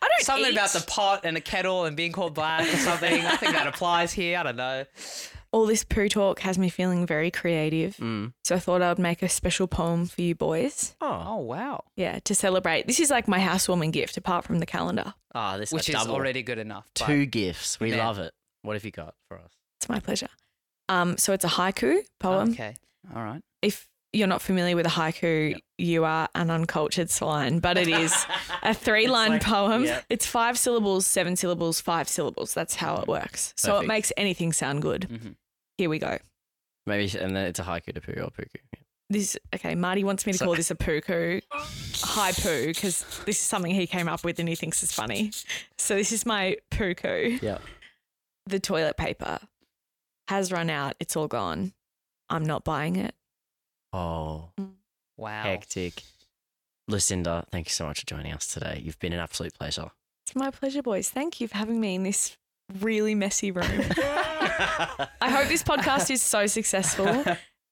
don't 0.08 0.21
something 0.21 0.45
eat. 0.52 0.54
about 0.54 0.71
the 0.71 0.84
pot 0.88 1.21
and 1.26 1.36
a 1.38 1.41
kettle 1.41 1.86
and 1.86 1.95
being 1.97 2.12
called 2.12 2.34
black 2.34 2.62
or 2.73 2.78
something. 2.78 3.26
I 3.26 3.36
think 3.38 3.54
that 3.54 3.67
applies 3.67 4.13
here. 4.13 4.38
I 4.38 4.43
don't 4.43 4.56
know. 4.58 4.86
All 5.54 5.65
this 5.65 5.84
poo 5.86 6.10
talk 6.10 6.41
has 6.41 6.58
me 6.58 6.67
feeling 6.69 7.06
very 7.06 7.32
creative. 7.32 7.95
Mm. 7.97 8.34
So 8.43 8.56
I 8.56 8.60
thought 8.60 8.82
I 8.82 8.89
would 8.89 9.00
make 9.00 9.23
a 9.23 9.30
special 9.30 9.65
poem 9.67 10.06
for 10.06 10.21
you 10.21 10.36
boys. 10.36 10.95
oh, 11.02 11.23
Oh 11.28 11.38
wow, 11.38 11.84
Yeah, 11.95 12.19
to 12.26 12.36
celebrate. 12.36 12.86
This 12.86 13.00
is 13.00 13.10
like 13.10 13.28
my 13.30 13.39
housewarming 13.39 13.91
gift, 13.91 14.17
apart 14.17 14.43
from 14.45 14.60
the 14.60 14.65
calendar. 14.65 15.13
oh 15.34 15.58
this 15.58 15.71
which 15.71 15.89
is 15.89 15.95
double. 15.95 16.15
already 16.15 16.43
good 16.43 16.60
enough. 16.60 16.86
two 16.93 17.26
gifts. 17.26 17.80
We 17.80 17.91
Yeah. 17.91 18.06
love 18.06 18.19
it. 18.19 18.34
What 18.63 18.73
have 18.76 18.84
you 18.84 18.91
got 18.91 19.15
for 19.30 19.38
us? 19.38 19.52
It's 19.79 19.89
my 19.89 19.99
pleasure. 19.99 20.29
Um, 20.89 21.17
so 21.17 21.33
it's 21.33 21.43
a 21.45 21.49
haiku 21.49 21.99
poem. 22.19 22.51
Okay, 22.51 22.75
all 23.15 23.23
right. 23.23 23.41
If 23.61 23.87
you're 24.13 24.27
not 24.27 24.41
familiar 24.41 24.75
with 24.75 24.85
a 24.85 24.89
haiku, 24.89 25.59
you 25.77 26.05
are 26.05 26.29
an 26.33 26.49
uncultured 26.49 27.09
swine, 27.09 27.59
but 27.59 27.77
it 27.77 27.87
is 27.87 28.13
a 28.63 28.73
three 28.85 29.07
line 29.07 29.31
like- 29.31 29.43
poem. 29.43 29.83
yeah. 29.83 30.01
It's 30.09 30.25
five 30.25 30.57
syllables, 30.57 31.05
seven 31.05 31.35
syllables, 31.35 31.81
five 31.81 32.07
syllables. 32.07 32.53
That's 32.53 32.75
how 32.75 32.97
it 33.01 33.07
works. 33.07 33.53
So 33.57 33.79
it 33.79 33.87
makes 33.87 34.11
anything 34.17 34.53
sound 34.53 34.81
good. 34.81 35.07
Mhm. 35.11 35.35
Here 35.77 35.89
we 35.89 35.99
go. 35.99 36.17
Maybe, 36.85 37.11
and 37.19 37.35
then 37.35 37.45
it's 37.45 37.59
a 37.59 37.63
haiku 37.63 37.93
to 37.93 38.01
poo 38.01 38.13
or 38.21 38.29
puku. 38.31 38.61
This 39.09 39.37
okay. 39.55 39.75
Marty 39.75 40.03
wants 40.03 40.25
me 40.25 40.31
to 40.33 40.37
So- 40.37 40.45
call 40.45 40.55
this 40.55 40.71
a 40.71 40.75
puku, 40.75 41.41
high 42.01 42.31
poo, 42.31 42.67
because 42.67 43.05
this 43.25 43.37
is 43.39 43.45
something 43.45 43.73
he 43.75 43.87
came 43.87 44.07
up 44.07 44.23
with 44.23 44.39
and 44.39 44.47
he 44.49 44.55
thinks 44.55 44.81
is 44.83 44.91
funny. 44.93 45.31
So 45.77 45.95
this 45.95 46.11
is 46.13 46.25
my 46.25 46.57
puku. 46.71 47.41
Yeah. 47.41 47.59
The 48.47 48.59
toilet 48.59 48.95
paper 48.97 49.39
has 50.27 50.51
run 50.51 50.69
out. 50.69 50.95
It's 50.99 51.15
all 51.15 51.27
gone. 51.27 51.73
I'm 52.29 52.45
not 52.45 52.63
buying 52.63 52.95
it. 52.95 53.15
Oh, 53.93 54.49
mm. 54.59 54.69
Wow. 55.15 55.43
hectic. 55.43 56.03
Lucinda, 56.87 57.45
thank 57.51 57.67
you 57.67 57.71
so 57.71 57.85
much 57.85 58.01
for 58.01 58.05
joining 58.05 58.33
us 58.33 58.47
today. 58.47 58.81
You've 58.83 58.99
been 58.99 59.13
an 59.13 59.19
absolute 59.19 59.53
pleasure. 59.53 59.91
It's 60.25 60.35
my 60.35 60.51
pleasure, 60.51 60.81
boys. 60.81 61.09
Thank 61.09 61.41
you 61.41 61.47
for 61.47 61.57
having 61.57 61.79
me 61.79 61.95
in 61.95 62.03
this 62.03 62.37
really 62.81 63.15
messy 63.15 63.51
room. 63.51 63.65
I 63.97 65.29
hope 65.29 65.47
this 65.47 65.63
podcast 65.63 66.11
is 66.11 66.21
so 66.21 66.47
successful 66.47 67.23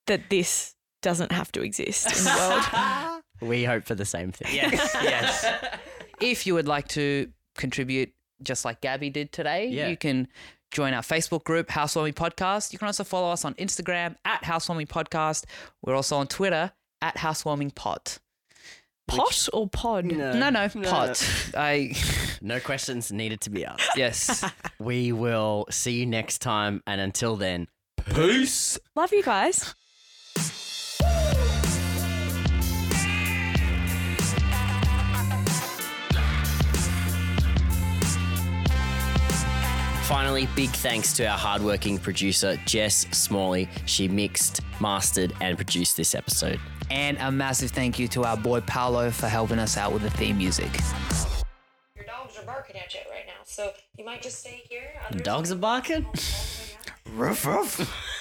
that 0.06 0.30
this 0.30 0.74
doesn't 1.02 1.32
have 1.32 1.52
to 1.52 1.62
exist 1.62 2.06
in 2.16 2.24
the 2.24 3.10
world. 3.10 3.22
we 3.50 3.64
hope 3.64 3.84
for 3.84 3.94
the 3.94 4.04
same 4.04 4.32
thing. 4.32 4.54
Yes, 4.54 4.94
yes. 5.02 5.46
if 6.20 6.46
you 6.46 6.54
would 6.54 6.66
like 6.68 6.88
to 6.88 7.30
contribute 7.56 8.12
just 8.42 8.64
like 8.64 8.80
Gabby 8.80 9.10
did 9.10 9.32
today, 9.32 9.68
Yeah. 9.68 9.88
you 9.88 9.96
can 9.96 10.28
join 10.70 10.94
our 10.94 11.02
Facebook 11.02 11.44
group, 11.44 11.70
Housewarming 11.70 12.14
Podcast. 12.14 12.72
You 12.72 12.78
can 12.78 12.86
also 12.86 13.04
follow 13.04 13.30
us 13.30 13.44
on 13.44 13.54
Instagram 13.54 14.16
at 14.24 14.44
Housewarming 14.44 14.86
Podcast. 14.86 15.44
We're 15.82 15.94
also 15.94 16.16
on 16.16 16.26
Twitter 16.26 16.72
at 17.02 17.16
Housewarming 17.18 17.70
Pod. 17.72 18.00
Pot 19.08 19.48
or 19.52 19.68
pod? 19.68 20.04
No, 20.06 20.50
no, 20.50 20.68
Pod. 20.68 21.16
I 21.56 21.94
No 22.42 22.58
questions 22.58 23.12
needed 23.12 23.40
to 23.42 23.50
be 23.50 23.64
asked. 23.64 23.96
yes. 23.96 24.44
We 24.78 25.12
will 25.12 25.66
see 25.70 25.92
you 25.92 26.06
next 26.06 26.38
time. 26.42 26.82
And 26.86 27.00
until 27.00 27.36
then, 27.36 27.68
peace. 28.14 28.78
Love 28.94 29.12
you 29.12 29.22
guys. 29.22 29.74
Finally, 40.06 40.46
big 40.54 40.70
thanks 40.70 41.12
to 41.14 41.24
our 41.26 41.36
hardworking 41.36 41.98
producer, 41.98 42.56
Jess 42.64 43.06
Smalley. 43.10 43.68
She 43.86 44.06
mixed, 44.06 44.60
mastered, 44.80 45.32
and 45.40 45.56
produced 45.56 45.96
this 45.96 46.14
episode. 46.14 46.60
And 46.90 47.18
a 47.18 47.32
massive 47.32 47.72
thank 47.72 47.98
you 47.98 48.06
to 48.08 48.22
our 48.24 48.36
boy 48.36 48.60
Paolo 48.60 49.10
for 49.10 49.26
helping 49.26 49.58
us 49.58 49.76
out 49.76 49.92
with 49.92 50.02
the 50.02 50.10
theme 50.10 50.38
music. 50.38 50.70
Your 51.96 52.04
dogs 52.04 52.38
are 52.38 52.44
barking 52.46 52.76
at 52.76 52.94
you 52.94 53.00
right 53.10 53.26
now, 53.26 53.32
so 53.44 53.72
you 53.98 54.04
might 54.04 54.22
just 54.22 54.38
stay 54.38 54.62
here. 54.68 54.92
Others 55.10 55.22
Dogs 55.22 55.50
are 55.52 55.56
barking? 55.56 56.04
might- 56.04 56.76
Ruff, 57.14 57.44
ruff. 57.44 58.15